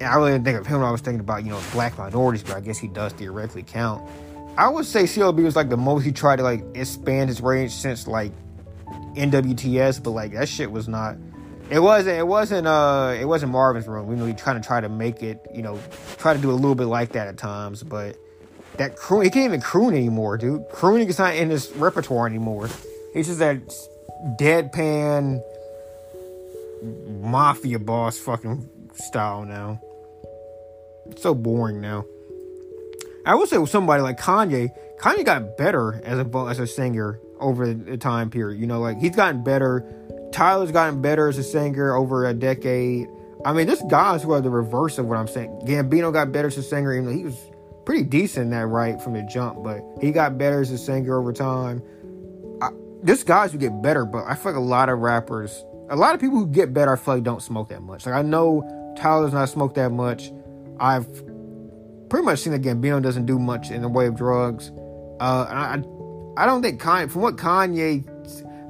And 0.01 0.03
I 0.03 0.15
really 0.15 0.33
didn't 0.33 0.43
think 0.43 0.59
of 0.59 0.67
him 0.67 0.79
when 0.79 0.89
I 0.89 0.91
was 0.91 0.99
thinking 0.99 1.21
about, 1.21 1.45
you 1.45 1.51
know, 1.51 1.61
black 1.71 1.97
minorities, 1.97 2.43
but 2.43 2.57
I 2.57 2.59
guess 2.59 2.77
he 2.77 2.89
does 2.89 3.13
theoretically 3.13 3.63
count. 3.63 4.05
I 4.57 4.67
would 4.67 4.85
say 4.85 5.03
CLB 5.03 5.41
was 5.41 5.55
like 5.55 5.69
the 5.69 5.77
most 5.77 6.03
he 6.03 6.11
tried 6.11 6.35
to 6.35 6.43
like 6.43 6.65
expand 6.75 7.29
his 7.29 7.39
range 7.39 7.71
since 7.71 8.07
like 8.07 8.33
NWTS, 9.15 10.03
but 10.03 10.11
like 10.11 10.33
that 10.33 10.49
shit 10.49 10.69
was 10.69 10.89
not. 10.89 11.15
It 11.69 11.79
wasn't. 11.79 12.19
It 12.19 12.27
wasn't. 12.27 12.67
Uh, 12.67 13.15
it 13.17 13.25
wasn't 13.25 13.53
Marvin's 13.53 13.87
room. 13.87 14.05
We 14.07 14.15
know 14.15 14.25
he 14.25 14.33
kind 14.33 14.57
of 14.57 14.67
tried 14.67 14.81
to 14.81 14.89
make 14.89 15.23
it. 15.23 15.39
You 15.55 15.61
know, 15.61 15.79
try 16.17 16.33
to 16.33 16.39
do 16.39 16.51
a 16.51 16.53
little 16.53 16.75
bit 16.75 16.87
like 16.87 17.13
that 17.13 17.29
at 17.29 17.37
times, 17.37 17.83
but 17.83 18.17
that 18.77 18.95
croon, 18.95 19.23
he 19.23 19.29
can't 19.29 19.45
even 19.45 19.61
croon 19.61 19.93
anymore, 19.93 20.37
dude. 20.37 20.67
Crooning 20.69 21.07
is 21.07 21.19
not 21.19 21.35
in 21.35 21.49
his 21.49 21.71
repertoire 21.73 22.27
anymore. 22.27 22.69
He's 23.13 23.27
just 23.27 23.39
that 23.39 23.59
deadpan 24.39 25.41
mafia 27.21 27.79
boss 27.79 28.17
fucking 28.17 28.69
style 28.93 29.45
now. 29.45 29.81
It's 31.07 31.21
so 31.21 31.33
boring 31.33 31.81
now. 31.81 32.05
I 33.25 33.35
will 33.35 33.47
say 33.47 33.57
with 33.57 33.69
somebody 33.69 34.01
like 34.01 34.19
Kanye, 34.19 34.69
Kanye 34.99 35.23
got 35.23 35.57
better 35.57 36.01
as 36.03 36.19
a 36.19 36.37
as 36.49 36.59
a 36.59 36.67
singer 36.67 37.19
over 37.39 37.73
the 37.73 37.97
time 37.97 38.29
period. 38.29 38.59
You 38.59 38.67
know, 38.67 38.79
like 38.79 38.99
he's 38.99 39.15
gotten 39.15 39.43
better. 39.43 39.85
Tyler's 40.31 40.71
gotten 40.71 41.01
better 41.01 41.27
as 41.27 41.37
a 41.37 41.43
singer 41.43 41.95
over 41.95 42.25
a 42.25 42.33
decade. 42.33 43.07
I 43.45 43.53
mean, 43.53 43.67
there's 43.67 43.81
guys 43.83 44.23
who 44.23 44.31
are 44.31 44.41
the 44.41 44.49
reverse 44.49 44.97
of 44.97 45.05
what 45.05 45.17
I'm 45.17 45.27
saying. 45.27 45.61
Gambino 45.65 46.11
got 46.11 46.31
better 46.31 46.47
as 46.47 46.57
a 46.57 46.63
singer, 46.63 46.93
even 46.93 47.05
though 47.05 47.15
he 47.15 47.25
was 47.25 47.37
pretty 47.85 48.03
decent 48.03 48.51
that 48.51 48.67
right 48.67 49.01
from 49.01 49.13
the 49.13 49.23
jump, 49.23 49.63
but 49.63 49.81
he 50.01 50.11
got 50.11 50.37
better 50.37 50.61
as 50.61 50.71
a 50.71 50.77
singer 50.77 51.17
over 51.17 51.33
time. 51.33 51.81
I, 52.61 52.69
there's 53.01 53.23
guys 53.23 53.51
who 53.51 53.57
get 53.57 53.81
better, 53.81 54.05
but 54.05 54.25
I 54.25 54.35
feel 54.35 54.53
like 54.53 54.59
a 54.59 54.63
lot 54.63 54.89
of 54.89 54.99
rappers, 54.99 55.63
a 55.89 55.95
lot 55.95 56.15
of 56.15 56.21
people 56.21 56.37
who 56.37 56.47
get 56.47 56.73
better, 56.73 56.93
I 56.93 56.95
feel 56.95 57.15
like 57.15 57.23
don't 57.23 57.41
smoke 57.41 57.69
that 57.69 57.81
much. 57.81 58.05
Like 58.05 58.15
I 58.15 58.21
know 58.21 58.93
Tyler's 58.97 59.33
not 59.33 59.49
smoked 59.49 59.75
that 59.75 59.91
much. 59.91 60.31
I've 60.79 61.07
pretty 62.09 62.25
much 62.25 62.39
seen 62.39 62.53
that 62.53 62.61
Gambino 62.61 63.01
doesn't 63.01 63.25
do 63.25 63.39
much 63.39 63.71
in 63.71 63.81
the 63.81 63.89
way 63.89 64.07
of 64.07 64.15
drugs. 64.15 64.71
Uh, 65.19 65.45
I, 65.49 65.83
I 66.37 66.45
don't 66.45 66.61
think 66.61 66.81
Kanye, 66.81 67.11
from 67.11 67.21
what 67.21 67.37
Kanye, 67.37 68.05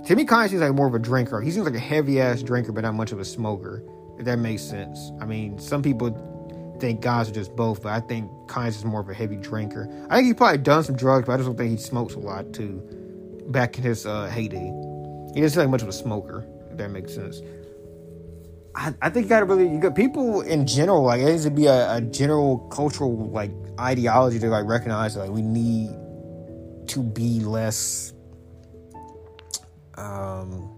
to 0.08 0.16
me, 0.16 0.26
Kanye 0.26 0.50
seems 0.50 0.62
like 0.62 0.74
more 0.74 0.88
of 0.88 0.96
a 0.96 1.00
drinker. 1.00 1.42
He 1.42 1.52
seems 1.52 1.66
like 1.66 1.76
a 1.76 1.80
heavy 1.80 2.20
ass 2.20 2.42
drinker, 2.42 2.72
but 2.72 2.82
not 2.82 2.94
much 2.94 3.12
of 3.12 3.20
a 3.20 3.26
smoker. 3.26 3.84
If 4.20 4.26
that 4.26 4.38
makes 4.38 4.62
sense. 4.62 5.12
I 5.20 5.26
mean, 5.26 5.58
some 5.58 5.82
people 5.82 6.12
think 6.84 7.00
guys 7.00 7.30
are 7.30 7.34
just 7.34 7.56
both, 7.56 7.82
but 7.82 7.94
I 7.94 8.02
think 8.02 8.30
Kanye 8.48 8.68
is 8.68 8.84
more 8.84 9.00
of 9.00 9.08
a 9.08 9.14
heavy 9.14 9.38
drinker. 9.38 9.88
I 10.10 10.18
think 10.18 10.28
he 10.28 10.34
probably 10.34 10.58
done 10.58 10.84
some 10.84 10.98
drugs, 10.98 11.26
but 11.26 11.32
I 11.32 11.38
just 11.38 11.48
don't 11.48 11.56
think 11.58 11.72
he 11.72 11.78
smokes 11.78 12.16
a 12.16 12.20
lot 12.20 12.52
too. 12.52 12.82
Back 13.48 13.78
in 13.78 13.86
his 13.86 14.06
uh, 14.06 14.28
heyday, 14.28 14.70
he 15.34 15.40
doesn't 15.40 15.52
seem 15.52 15.62
like 15.62 15.70
much 15.70 15.82
of 15.82 15.88
a 15.88 15.94
smoker. 15.94 16.46
If 16.70 16.78
that 16.80 16.92
makes 16.92 17.16
sense. 17.16 17.40
I, 18.76 18.94
I 19.02 19.10
think 19.10 19.26
you 19.26 19.30
gotta 19.30 19.46
really 19.46 19.70
you 19.70 19.80
got 19.80 19.96
people 19.96 20.42
in 20.42 20.68
general 20.68 21.04
like 21.04 21.22
it 21.22 21.26
needs 21.26 21.46
to 21.46 21.52
be 21.52 21.68
a, 21.68 21.96
a 21.96 22.02
general 22.02 22.58
cultural 22.70 23.30
like 23.30 23.52
ideology 23.80 24.40
to 24.40 24.50
like 24.50 24.66
recognize 24.66 25.16
like 25.16 25.30
we 25.30 25.42
need 25.42 25.90
to 26.88 27.02
be 27.02 27.40
less 27.42 28.14
um 29.96 30.70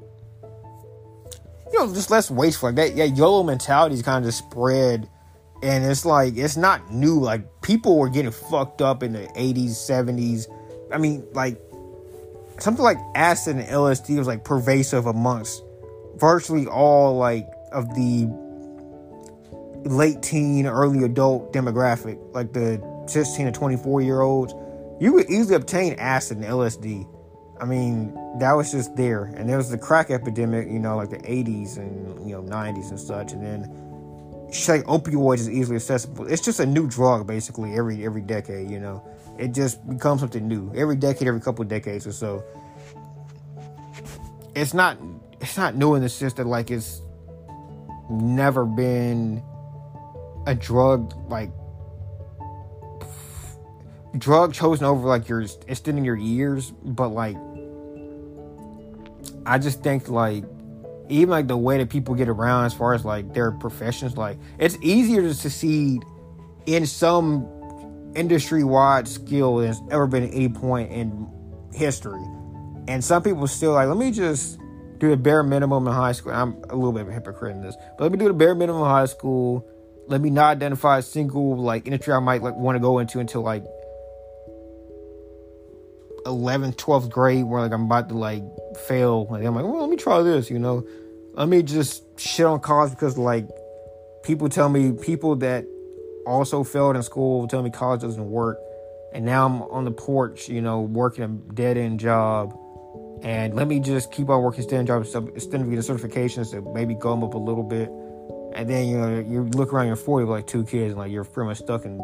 you 1.71 1.79
know 1.79 1.93
just 1.93 2.11
less 2.11 2.29
wasteful 2.29 2.67
like 2.67 2.75
that 2.75 2.95
yeah 2.95 3.05
YOLO 3.05 3.43
mentality 3.43 3.95
is 3.95 4.01
kind 4.01 4.23
of 4.23 4.27
just 4.29 4.39
spread 4.39 5.09
and 5.65 5.84
it's 5.84 6.06
like 6.06 6.38
it's 6.38 6.56
not 6.56 6.91
new 6.91 7.19
like 7.19 7.62
people 7.62 7.97
were 7.97 8.10
getting 8.10 8.32
fucked 8.32 8.82
up 8.82 9.01
in 9.01 9.13
the 9.13 9.28
80s 9.36 9.71
70s 9.71 10.45
i 10.93 10.97
mean 10.97 11.25
like 11.34 11.60
something 12.60 12.84
like 12.84 12.97
acid 13.15 13.58
and 13.58 13.67
lsd 13.67 14.17
was 14.17 14.28
like 14.28 14.45
pervasive 14.45 15.08
amongst 15.08 15.63
virtually 16.17 16.67
all 16.67 17.17
like 17.17 17.47
of 17.71 17.93
the 17.95 18.28
late 19.89 20.21
teen 20.21 20.67
early 20.67 21.04
adult 21.04 21.51
demographic 21.51 22.17
like 22.34 22.54
the 22.54 22.80
16 23.08 23.45
to 23.45 23.51
24 23.51 24.01
year 24.01 24.21
olds. 24.21 24.54
You 24.99 25.13
could 25.13 25.30
easily 25.30 25.56
obtain 25.56 25.93
acid 25.93 26.38
and 26.38 26.45
lsd 26.45 27.08
i 27.62 27.65
mean 27.65 28.13
that 28.39 28.51
was 28.54 28.71
just 28.71 28.95
there. 28.95 29.25
And 29.25 29.47
there 29.47 29.58
was 29.58 29.69
the 29.69 29.78
crack 29.78 30.10
epidemic 30.10 30.67
you 30.67 30.80
know 30.80 30.97
like 30.97 31.10
the 31.10 31.17
80s 31.17 31.78
and 31.78 32.28
you 32.28 32.36
know 32.36 32.43
90s 32.43 32.89
and 32.89 32.99
such. 32.99 33.32
And 33.32 33.43
then 33.43 33.84
like 34.67 34.83
opioids 34.83 35.39
is 35.39 35.49
easily 35.49 35.75
accessible. 35.75 36.27
It's 36.27 36.43
just 36.43 36.59
a 36.59 36.65
new 36.65 36.87
drug 36.87 37.27
basically 37.27 37.73
every 37.73 38.05
every 38.05 38.21
decade, 38.21 38.69
you 38.69 38.79
know. 38.79 39.03
It 39.37 39.53
just 39.53 39.87
becomes 39.87 40.21
something 40.21 40.47
new. 40.47 40.71
Every 40.75 40.95
decade, 40.95 41.27
every 41.27 41.41
couple 41.41 41.65
decades 41.65 42.07
or 42.07 42.11
so. 42.11 42.43
It's 44.55 44.73
not 44.73 44.97
it's 45.41 45.57
not 45.57 45.75
new 45.75 45.95
in 45.95 46.01
the 46.01 46.09
sense 46.09 46.33
that 46.33 46.47
like 46.47 46.71
it's 46.71 47.01
never 48.09 48.65
been 48.65 49.43
a 50.47 50.55
drug 50.55 51.13
like 51.29 51.49
drug 54.17 54.53
chosen 54.53 54.85
over 54.85 55.07
like 55.07 55.27
your 55.27 55.41
extending 55.67 56.05
your 56.05 56.15
years, 56.15 56.71
but 56.83 57.09
like 57.09 57.37
I 59.45 59.59
just 59.59 59.83
think 59.83 60.09
like 60.09 60.43
even 61.09 61.29
like 61.29 61.47
the 61.47 61.57
way 61.57 61.77
that 61.77 61.89
people 61.89 62.15
get 62.15 62.29
around 62.29 62.65
as 62.65 62.73
far 62.73 62.93
as 62.93 63.05
like 63.05 63.33
their 63.33 63.51
professions, 63.51 64.17
like 64.17 64.37
it's 64.59 64.77
easier 64.81 65.21
to 65.21 65.33
succeed 65.33 66.03
in 66.65 66.85
some 66.85 67.47
industry 68.15 68.63
wide 68.63 69.07
skill 69.07 69.57
that's 69.57 69.81
ever 69.91 70.07
been 70.07 70.23
at 70.23 70.33
any 70.33 70.49
point 70.49 70.91
in 70.91 71.27
history. 71.73 72.23
And 72.87 73.03
some 73.03 73.23
people 73.23 73.47
still 73.47 73.73
like, 73.73 73.87
let 73.87 73.97
me 73.97 74.11
just 74.11 74.59
do 74.97 75.09
the 75.09 75.17
bare 75.17 75.43
minimum 75.43 75.87
in 75.87 75.93
high 75.93 76.13
school. 76.13 76.31
I'm 76.31 76.53
a 76.69 76.75
little 76.75 76.91
bit 76.91 77.01
of 77.01 77.09
a 77.09 77.13
hypocrite 77.13 77.55
in 77.55 77.61
this, 77.61 77.75
but 77.97 78.05
let 78.05 78.11
me 78.11 78.17
do 78.17 78.27
the 78.27 78.33
bare 78.33 78.55
minimum 78.55 78.81
in 78.81 78.87
high 78.87 79.05
school. 79.05 79.67
Let 80.07 80.21
me 80.21 80.29
not 80.29 80.51
identify 80.51 80.99
a 80.99 81.01
single 81.01 81.57
like 81.57 81.85
industry 81.85 82.13
I 82.13 82.19
might 82.19 82.41
like 82.41 82.55
want 82.55 82.75
to 82.75 82.79
go 82.79 82.99
into 82.99 83.19
until 83.19 83.41
like 83.41 83.63
11th, 86.25 86.75
12th 86.75 87.09
grade, 87.09 87.45
where 87.45 87.61
like 87.61 87.71
I'm 87.71 87.83
about 87.83 88.09
to 88.09 88.17
like 88.17 88.43
fail. 88.88 89.27
Like 89.29 89.43
I'm 89.43 89.55
like, 89.55 89.65
well, 89.65 89.81
let 89.81 89.89
me 89.89 89.97
try 89.97 90.21
this, 90.21 90.49
you 90.49 90.59
know. 90.59 90.85
Let 91.33 91.49
me 91.49 91.63
just 91.63 92.19
shit 92.19 92.45
on 92.45 92.59
college 92.59 92.91
because 92.91 93.17
like 93.17 93.47
people 94.23 94.49
tell 94.49 94.69
me 94.69 94.93
people 94.93 95.35
that 95.38 95.65
also 96.25 96.63
failed 96.63 96.95
in 96.95 97.03
school 97.03 97.47
tell 97.47 97.61
me 97.61 97.69
college 97.69 98.01
doesn't 98.01 98.29
work, 98.29 98.57
and 99.13 99.25
now 99.25 99.45
I'm 99.45 99.61
on 99.63 99.85
the 99.85 99.91
porch, 99.91 100.49
you 100.49 100.61
know, 100.61 100.81
working 100.81 101.23
a 101.23 101.27
dead 101.27 101.77
end 101.77 101.99
job 101.99 102.57
and 103.23 103.55
let 103.55 103.67
me 103.67 103.79
just 103.79 104.11
keep 104.11 104.29
on 104.29 104.41
working 104.41 104.63
stand 104.63 104.88
jobs, 104.88 105.15
extending 105.15 105.69
the 105.69 105.77
certifications 105.77 106.51
to 106.51 106.61
maybe 106.73 106.93
them 106.93 107.23
up 107.23 107.33
a 107.33 107.38
little 107.38 107.63
bit. 107.63 107.89
And 108.55 108.69
then 108.69 108.88
you 108.88 108.97
know 108.97 109.19
you 109.19 109.43
look 109.43 109.73
around 109.73 109.88
your 109.88 109.95
40 109.95 110.25
with 110.25 110.31
like 110.31 110.47
two 110.47 110.63
kids 110.63 110.91
and 110.91 110.97
like 110.97 111.11
you're 111.11 111.23
pretty 111.23 111.47
much 111.47 111.57
stuck 111.57 111.85
in 111.85 111.97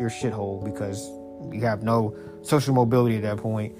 your 0.00 0.10
shithole 0.10 0.64
because 0.64 1.08
you 1.52 1.60
have 1.62 1.82
no 1.82 2.16
social 2.42 2.74
mobility 2.74 3.16
at 3.16 3.22
that 3.22 3.38
point. 3.38 3.74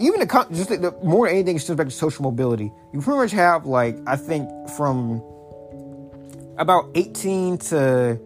Even 0.00 0.20
the 0.20 0.46
just 0.52 0.68
the, 0.70 0.78
the 0.78 0.92
more 1.02 1.26
than 1.26 1.36
anything, 1.36 1.56
it's 1.56 1.66
just 1.66 1.76
back 1.76 1.86
to 1.86 1.92
social 1.92 2.22
mobility. 2.24 2.72
You 2.92 3.00
pretty 3.00 3.18
much 3.18 3.32
have 3.32 3.66
like 3.66 3.96
I 4.06 4.16
think 4.16 4.48
from 4.70 5.22
about 6.58 6.90
18 6.94 7.58
to 7.58 8.18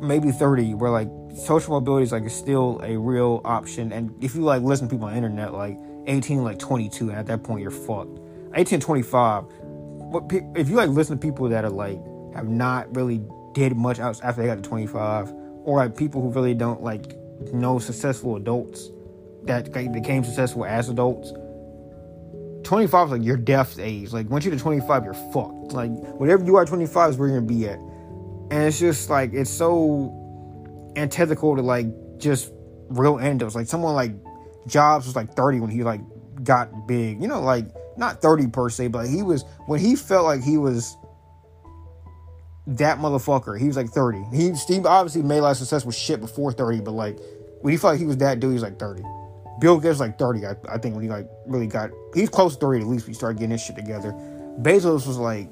maybe 0.00 0.30
30, 0.30 0.74
where 0.74 0.90
like 0.90 1.08
social 1.36 1.74
mobility 1.74 2.04
is 2.04 2.12
like 2.12 2.28
still 2.30 2.80
a 2.82 2.96
real 2.96 3.40
option. 3.44 3.92
And 3.92 4.14
if 4.22 4.34
you 4.34 4.42
like 4.42 4.62
listen 4.62 4.88
to 4.88 4.94
people 4.94 5.06
on 5.06 5.12
the 5.12 5.16
internet, 5.16 5.52
like 5.52 5.76
18 6.06 6.42
like 6.42 6.58
22 6.58 7.10
and 7.10 7.18
at 7.18 7.26
that 7.26 7.42
point 7.42 7.62
you're 7.62 7.70
fucked 7.70 8.18
18 8.54 8.80
25 8.80 9.44
but 10.12 10.24
if 10.56 10.68
you 10.68 10.74
like 10.74 10.90
listen 10.90 11.18
to 11.18 11.20
people 11.20 11.48
that 11.48 11.64
are 11.64 11.70
like 11.70 12.00
have 12.34 12.48
not 12.48 12.94
really 12.94 13.22
did 13.52 13.76
much 13.76 13.98
after 13.98 14.40
they 14.40 14.46
got 14.46 14.56
to 14.56 14.62
25 14.62 15.32
or 15.64 15.76
like 15.76 15.96
people 15.96 16.22
who 16.22 16.30
really 16.30 16.54
don't 16.54 16.82
like 16.82 17.14
know 17.52 17.78
successful 17.78 18.36
adults 18.36 18.90
that 19.44 19.72
became 19.92 20.24
successful 20.24 20.64
as 20.64 20.88
adults. 20.88 21.32
25 22.64 23.06
is 23.06 23.12
like 23.12 23.24
your 23.24 23.36
death 23.36 23.78
age. 23.78 24.12
Like 24.12 24.28
once 24.28 24.44
you're 24.44 24.56
25 24.56 25.04
you're 25.04 25.14
fucked. 25.14 25.72
Like 25.72 25.90
whatever 25.90 26.44
you 26.44 26.56
are 26.56 26.64
25 26.64 27.10
is 27.10 27.16
where 27.16 27.28
you're 27.28 27.40
gonna 27.40 27.48
be 27.48 27.68
at. 27.68 27.78
And 27.78 28.64
it's 28.64 28.78
just 28.78 29.10
like 29.10 29.32
it's 29.32 29.50
so 29.50 30.16
antithetical 30.96 31.56
to 31.56 31.62
like 31.62 31.86
just 32.18 32.52
real 32.88 33.16
endos. 33.16 33.54
Like 33.54 33.66
someone 33.66 33.94
like 33.94 34.12
Jobs 34.66 35.06
was 35.06 35.16
like 35.16 35.34
30 35.34 35.60
when 35.60 35.70
he 35.70 35.82
like 35.82 36.00
got 36.44 36.86
big. 36.86 37.20
You 37.20 37.28
know, 37.28 37.40
like 37.40 37.66
not 37.96 38.20
30 38.20 38.48
per 38.48 38.68
se, 38.68 38.88
but 38.88 39.06
he 39.06 39.22
was 39.22 39.44
when 39.66 39.80
he 39.80 39.96
felt 39.96 40.24
like 40.24 40.42
he 40.42 40.58
was 40.58 40.96
that 42.76 42.98
motherfucker. 42.98 43.58
He 43.58 43.66
was 43.66 43.76
like 43.76 43.88
30. 43.88 44.24
He 44.32 44.54
Steve 44.54 44.86
obviously 44.86 45.22
made 45.22 45.38
a 45.38 45.42
lot 45.42 45.50
of 45.52 45.56
successful 45.56 45.92
shit 45.92 46.20
before 46.20 46.52
30, 46.52 46.80
but 46.80 46.92
like 46.92 47.18
when 47.60 47.72
he 47.72 47.78
felt 47.78 47.94
like 47.94 48.00
he 48.00 48.06
was 48.06 48.18
that 48.18 48.40
dude, 48.40 48.50
he 48.50 48.54
was 48.54 48.62
like 48.62 48.78
30. 48.78 49.02
Bill 49.60 49.78
Gates 49.78 50.00
like 50.00 50.18
30, 50.18 50.46
I, 50.46 50.56
I 50.68 50.78
think, 50.78 50.94
when 50.94 51.04
he 51.04 51.10
like 51.10 51.28
really 51.46 51.66
got 51.66 51.90
he's 52.14 52.30
close 52.30 52.54
to 52.54 52.60
30 52.60 52.80
at 52.82 52.86
least 52.86 53.06
he 53.06 53.12
started 53.12 53.38
getting 53.38 53.52
his 53.52 53.62
shit 53.62 53.76
together. 53.76 54.12
Bezos 54.60 55.06
was 55.06 55.18
like 55.18 55.48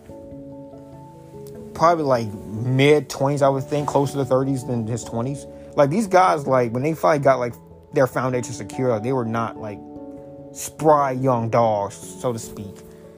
probably 1.74 2.04
like 2.04 2.32
mid 2.32 3.08
20s, 3.08 3.42
I 3.42 3.48
would 3.48 3.64
think, 3.64 3.88
closer 3.88 4.14
to 4.14 4.24
30s 4.24 4.66
than 4.66 4.86
his 4.86 5.04
20s. 5.04 5.46
Like 5.76 5.90
these 5.90 6.06
guys, 6.06 6.46
like 6.46 6.72
when 6.72 6.82
they 6.82 6.94
finally 6.94 7.22
got 7.22 7.38
like 7.38 7.54
their 7.92 8.06
foundation 8.06 8.52
secure. 8.52 8.98
They 9.00 9.12
were 9.12 9.24
not 9.24 9.56
like 9.56 9.78
spry 10.52 11.12
young 11.12 11.50
dogs, 11.50 11.96
so 11.96 12.32
to 12.32 12.38
speak. 12.38 12.76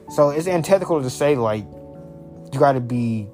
So 0.09 0.29
it's 0.29 0.47
antithetical 0.47 1.01
to 1.01 1.09
say 1.09 1.35
like 1.35 1.65
you 2.51 2.59
got 2.59 2.73
to 2.73 2.79
be 2.81 3.27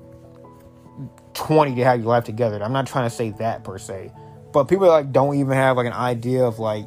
20 1.38 1.76
to 1.76 1.84
have 1.84 2.00
your 2.00 2.10
life 2.10 2.24
together. 2.24 2.62
I'm 2.62 2.74
not 2.74 2.88
trying 2.88 3.10
to 3.10 3.16
say 3.16 3.32
that 3.40 3.64
per 3.64 3.78
se, 3.78 4.12
but 4.52 4.66
people 4.66 4.88
like 4.88 5.12
don't 5.12 5.36
even 5.36 5.54
have 5.54 5.78
like 5.78 5.88
an 5.88 5.94
idea 5.94 6.44
of 6.44 6.60
like, 6.60 6.86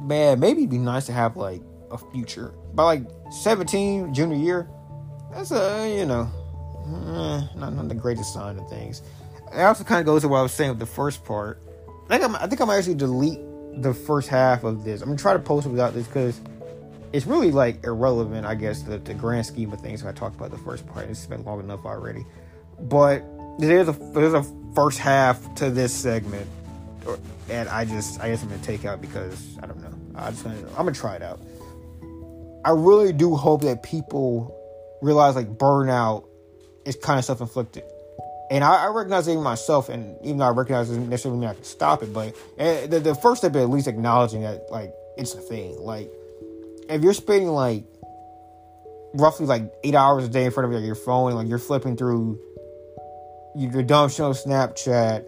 man, 0.00 0.40
maybe 0.40 0.60
it'd 0.60 0.70
be 0.70 0.78
nice 0.78 1.06
to 1.06 1.12
have 1.12 1.36
like 1.36 1.62
a 1.90 1.98
future. 1.98 2.54
By 2.74 2.84
like 2.84 3.02
17, 3.30 4.14
junior 4.14 4.36
year, 4.36 4.68
that's 5.32 5.50
a 5.50 5.98
you 5.98 6.06
know, 6.06 6.30
eh, 6.86 7.58
not 7.58 7.74
not 7.74 7.88
the 7.88 7.94
greatest 7.94 8.32
sign 8.32 8.58
of 8.58 8.68
things. 8.68 9.02
It 9.52 9.62
also 9.62 9.84
kind 9.84 10.00
of 10.00 10.06
goes 10.06 10.22
to 10.22 10.28
what 10.28 10.38
I 10.38 10.42
was 10.42 10.52
saying 10.52 10.70
with 10.70 10.78
the 10.78 10.86
first 10.86 11.24
part 11.24 11.62
I 12.10 12.16
think 12.16 12.24
I'm, 12.24 12.36
I 12.36 12.46
think 12.46 12.60
I'm 12.62 12.70
actually 12.70 12.94
delete 12.94 13.40
the 13.82 13.92
first 13.92 14.28
half 14.28 14.64
of 14.64 14.82
this. 14.82 15.02
I'm 15.02 15.08
gonna 15.08 15.18
try 15.18 15.34
to 15.34 15.38
post 15.38 15.66
it 15.66 15.70
without 15.70 15.92
this 15.92 16.06
because 16.06 16.40
it's 17.12 17.26
really 17.26 17.50
like 17.50 17.84
irrelevant, 17.84 18.46
I 18.46 18.54
guess, 18.54 18.82
the, 18.82 18.98
the 18.98 19.12
grand 19.12 19.44
scheme 19.44 19.72
of 19.72 19.80
things. 19.80 20.00
If 20.00 20.06
I 20.06 20.12
talked 20.12 20.34
about 20.34 20.50
the 20.50 20.58
first 20.58 20.86
part, 20.86 21.08
it's 21.08 21.26
been 21.26 21.44
long 21.44 21.60
enough 21.60 21.84
already. 21.84 22.24
But 22.80 23.24
there's 23.58 23.88
a 23.88 23.92
there's 23.92 24.34
a 24.34 24.44
first 24.74 24.98
half 24.98 25.54
to 25.56 25.70
this 25.70 25.92
segment, 25.92 26.48
and 27.48 27.68
I 27.68 27.84
just 27.84 28.20
I 28.20 28.30
guess 28.30 28.42
I'm 28.42 28.48
gonna 28.48 28.62
take 28.62 28.84
out 28.84 29.00
because 29.00 29.56
I 29.62 29.66
don't 29.66 29.80
know. 29.80 29.94
I 30.14 30.30
just 30.30 30.46
I'm 30.46 30.64
gonna 30.74 30.92
try 30.92 31.16
it 31.16 31.22
out. 31.22 31.40
I 32.64 32.70
really 32.70 33.12
do 33.12 33.34
hope 33.34 33.62
that 33.62 33.82
people 33.82 34.54
realize 35.00 35.36
like 35.36 35.48
burnout 35.56 36.24
is 36.84 36.96
kind 36.96 37.18
of 37.18 37.24
self 37.24 37.40
inflicted 37.40 37.84
and 38.50 38.64
I, 38.64 38.86
I 38.86 38.86
recognize 38.88 39.28
even 39.28 39.42
myself, 39.42 39.88
and 39.88 40.16
even 40.24 40.38
though 40.38 40.46
I 40.46 40.50
recognize 40.50 40.88
it 40.88 40.94
doesn't 40.94 41.10
necessarily 41.10 41.40
mean 41.40 41.50
I 41.50 41.54
can 41.54 41.64
stop 41.64 42.02
it, 42.02 42.12
but 42.12 42.34
eh, 42.58 42.86
the, 42.86 43.00
the 43.00 43.14
first 43.14 43.42
step 43.42 43.54
is 43.54 43.62
at 43.62 43.70
least 43.70 43.86
acknowledging 43.86 44.42
that 44.42 44.70
like 44.70 44.92
it's 45.16 45.34
a 45.34 45.40
thing. 45.40 45.78
Like 45.78 46.10
if 46.88 47.02
you're 47.02 47.14
spending 47.14 47.48
like 47.48 47.84
roughly 49.14 49.46
like 49.46 49.70
eight 49.84 49.94
hours 49.94 50.24
a 50.24 50.28
day 50.28 50.44
in 50.44 50.50
front 50.50 50.72
of 50.72 50.82
your 50.82 50.94
phone, 50.94 51.30
and 51.30 51.38
like 51.38 51.48
you're 51.48 51.58
flipping 51.58 51.96
through 51.96 52.40
your 53.58 53.82
dumb 53.82 54.08
shit 54.08 54.20
on 54.20 54.32
Snapchat, 54.32 55.24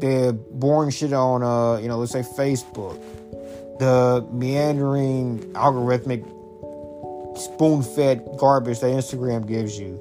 the 0.00 0.38
boring 0.50 0.90
shit 0.90 1.12
on 1.12 1.42
uh 1.42 1.80
you 1.80 1.88
know 1.88 1.98
let's 1.98 2.12
say 2.12 2.22
Facebook, 2.22 2.98
the 3.78 4.26
meandering 4.32 5.40
algorithmic 5.52 6.26
spoon-fed 7.38 8.26
garbage 8.38 8.80
that 8.80 8.88
Instagram 8.88 9.46
gives 9.46 9.78
you 9.78 10.00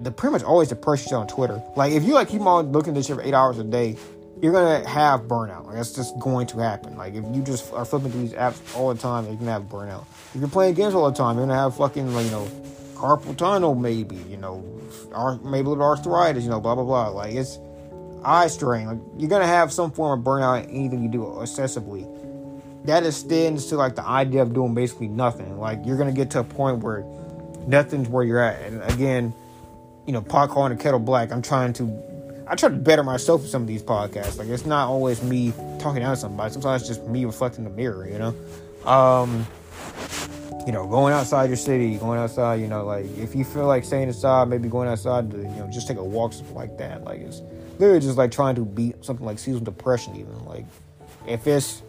the 0.00 0.10
pretty 0.10 0.32
much 0.32 0.42
always 0.42 0.70
the 0.70 0.76
pressure 0.76 1.16
on 1.16 1.26
Twitter. 1.26 1.62
Like 1.76 1.92
if 1.92 2.04
you 2.04 2.14
like 2.14 2.28
keep 2.28 2.40
on 2.40 2.72
looking 2.72 2.92
at 2.92 2.94
this 2.94 3.06
shit 3.06 3.16
for 3.16 3.22
eight 3.22 3.34
hours 3.34 3.58
a 3.58 3.64
day, 3.64 3.96
you're 4.40 4.52
gonna 4.52 4.88
have 4.88 5.22
burnout. 5.22 5.66
Like 5.66 5.76
that's 5.76 5.92
just 5.92 6.18
going 6.20 6.46
to 6.48 6.58
happen. 6.58 6.96
Like 6.96 7.14
if 7.14 7.24
you 7.34 7.42
just 7.42 7.70
are 7.72 7.84
flipping 7.84 8.12
through 8.12 8.22
these 8.22 8.32
apps 8.32 8.76
all 8.76 8.94
the 8.94 9.00
time, 9.00 9.26
you're 9.26 9.34
gonna 9.34 9.52
have 9.52 9.64
burnout. 9.64 10.06
If 10.34 10.40
you're 10.40 10.48
playing 10.48 10.74
games 10.74 10.94
all 10.94 11.10
the 11.10 11.16
time, 11.16 11.36
you're 11.36 11.46
gonna 11.46 11.58
have 11.58 11.76
fucking 11.76 12.14
like, 12.14 12.24
you 12.24 12.30
know 12.30 12.48
carpal 12.98 13.36
tunnel 13.36 13.74
maybe, 13.74 14.16
you 14.16 14.36
know, 14.36 14.64
or 15.12 15.38
maybe 15.38 15.66
a 15.66 15.70
little 15.70 15.84
arthritis, 15.84 16.44
you 16.44 16.50
know, 16.50 16.60
blah 16.60 16.74
blah 16.74 16.84
blah. 16.84 17.08
Like 17.08 17.34
it's 17.34 17.58
eye 18.24 18.48
strain. 18.48 18.86
Like 18.86 18.98
you're 19.16 19.30
gonna 19.30 19.46
have 19.46 19.72
some 19.72 19.90
form 19.90 20.18
of 20.18 20.24
burnout 20.24 20.64
in 20.64 20.70
anything 20.70 21.02
you 21.02 21.08
do 21.08 21.40
excessively. 21.40 22.06
That 22.84 23.04
extends 23.04 23.66
to 23.66 23.76
like 23.76 23.96
the 23.96 24.04
idea 24.04 24.42
of 24.42 24.54
doing 24.54 24.74
basically 24.74 25.08
nothing. 25.08 25.58
Like 25.58 25.80
you're 25.84 25.96
gonna 25.96 26.12
get 26.12 26.30
to 26.32 26.40
a 26.40 26.44
point 26.44 26.78
where 26.78 27.04
nothing's 27.66 28.08
where 28.08 28.24
you're 28.24 28.42
at. 28.42 28.60
And 28.62 28.82
again, 28.92 29.32
you 30.06 30.12
know, 30.12 30.22
pot 30.22 30.50
calling 30.50 30.76
the 30.76 30.82
kettle 30.82 30.98
black. 30.98 31.30
I'm 31.30 31.42
trying 31.42 31.74
to, 31.74 32.44
I 32.48 32.54
try 32.54 32.70
to 32.70 32.76
better 32.76 33.02
myself 33.02 33.42
with 33.42 33.50
some 33.50 33.62
of 33.62 33.68
these 33.68 33.82
podcasts. 33.82 34.38
Like 34.38 34.48
it's 34.48 34.66
not 34.66 34.88
always 34.88 35.22
me 35.22 35.52
talking 35.78 36.00
down 36.00 36.14
to 36.14 36.20
somebody. 36.20 36.52
Sometimes 36.52 36.82
it's 36.82 36.88
just 36.88 37.06
me 37.06 37.24
reflecting 37.24 37.64
the 37.64 37.70
mirror. 37.70 38.08
You 38.08 38.18
know, 38.18 38.90
um, 38.90 39.46
you 40.68 40.72
know, 40.72 40.86
going 40.86 41.14
outside 41.14 41.48
your 41.48 41.56
city, 41.56 41.96
going 41.96 42.18
outside. 42.20 42.60
You 42.60 42.68
know, 42.68 42.84
like 42.84 43.06
if 43.16 43.34
you 43.34 43.42
feel 43.42 43.66
like 43.66 43.86
staying 43.86 44.08
inside, 44.08 44.48
maybe 44.48 44.68
going 44.68 44.86
outside 44.86 45.30
to 45.30 45.38
you 45.38 45.44
know 45.44 45.70
just 45.72 45.88
take 45.88 45.96
a 45.96 46.04
walk, 46.04 46.34
something 46.34 46.54
like 46.54 46.76
that. 46.76 47.04
Like 47.04 47.20
it's 47.20 47.40
literally 47.78 48.00
just 48.00 48.18
like 48.18 48.30
trying 48.30 48.54
to 48.56 48.66
beat 48.66 49.02
something 49.02 49.24
like 49.24 49.38
seasonal 49.38 49.64
depression. 49.64 50.14
Even 50.16 50.44
like 50.44 50.66
if 51.26 51.46
it's 51.46 51.82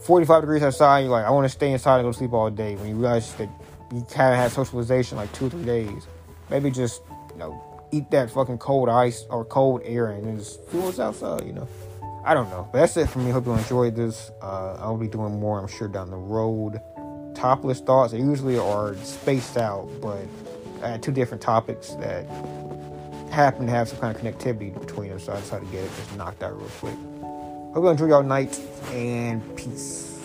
45 0.00 0.42
degrees 0.42 0.64
outside, 0.64 1.00
you're 1.02 1.10
like, 1.10 1.24
I 1.24 1.30
want 1.30 1.44
to 1.44 1.48
stay 1.48 1.70
inside 1.70 2.00
and 2.00 2.08
go 2.08 2.10
sleep 2.10 2.32
all 2.32 2.50
day. 2.50 2.74
When 2.74 2.88
you 2.88 2.96
realize 2.96 3.32
that 3.34 3.48
you 3.92 4.04
haven't 4.12 4.40
had 4.40 4.50
socialization 4.50 5.16
like 5.16 5.32
two 5.32 5.46
or 5.46 5.50
three 5.50 5.64
days, 5.64 6.08
maybe 6.50 6.72
just 6.72 7.00
you 7.30 7.38
know, 7.38 7.86
eat 7.92 8.10
that 8.10 8.28
fucking 8.28 8.58
cold 8.58 8.88
ice 8.88 9.24
or 9.30 9.44
cold 9.44 9.82
air 9.84 10.06
and 10.06 10.36
just 10.36 10.68
see 10.68 10.78
what's 10.78 10.98
outside, 10.98 11.46
you 11.46 11.52
know. 11.52 11.68
I 12.24 12.34
don't 12.34 12.50
know. 12.50 12.68
But 12.72 12.80
that's 12.80 12.96
it 12.96 13.08
for 13.08 13.20
me. 13.20 13.30
Hope 13.30 13.46
you 13.46 13.52
enjoyed 13.52 13.94
this. 13.94 14.32
Uh, 14.42 14.78
I'll 14.80 14.96
be 14.96 15.06
doing 15.06 15.38
more, 15.38 15.60
I'm 15.60 15.68
sure, 15.68 15.86
down 15.86 16.10
the 16.10 16.16
road. 16.16 16.80
Topless 17.34 17.80
thoughts 17.80 18.12
they 18.12 18.18
usually 18.18 18.58
are 18.58 18.94
spaced 18.96 19.56
out, 19.56 19.88
but 20.00 20.26
I 20.82 20.88
had 20.88 21.02
two 21.02 21.12
different 21.12 21.42
topics 21.42 21.90
that 21.94 22.26
happen 23.30 23.66
to 23.66 23.72
have 23.72 23.88
some 23.88 23.98
kind 23.98 24.16
of 24.16 24.22
connectivity 24.22 24.78
between 24.78 25.10
them, 25.10 25.18
so 25.18 25.32
I 25.32 25.40
decided 25.40 25.66
to 25.66 25.72
get 25.72 25.84
it 25.84 25.90
just 25.96 26.16
knocked 26.16 26.42
out 26.42 26.56
real 26.56 26.68
quick. 26.78 26.94
Hope 27.74 27.82
you 27.82 27.88
enjoy 27.88 28.06
your 28.06 28.22
night 28.22 28.58
and 28.92 29.56
peace. 29.56 30.20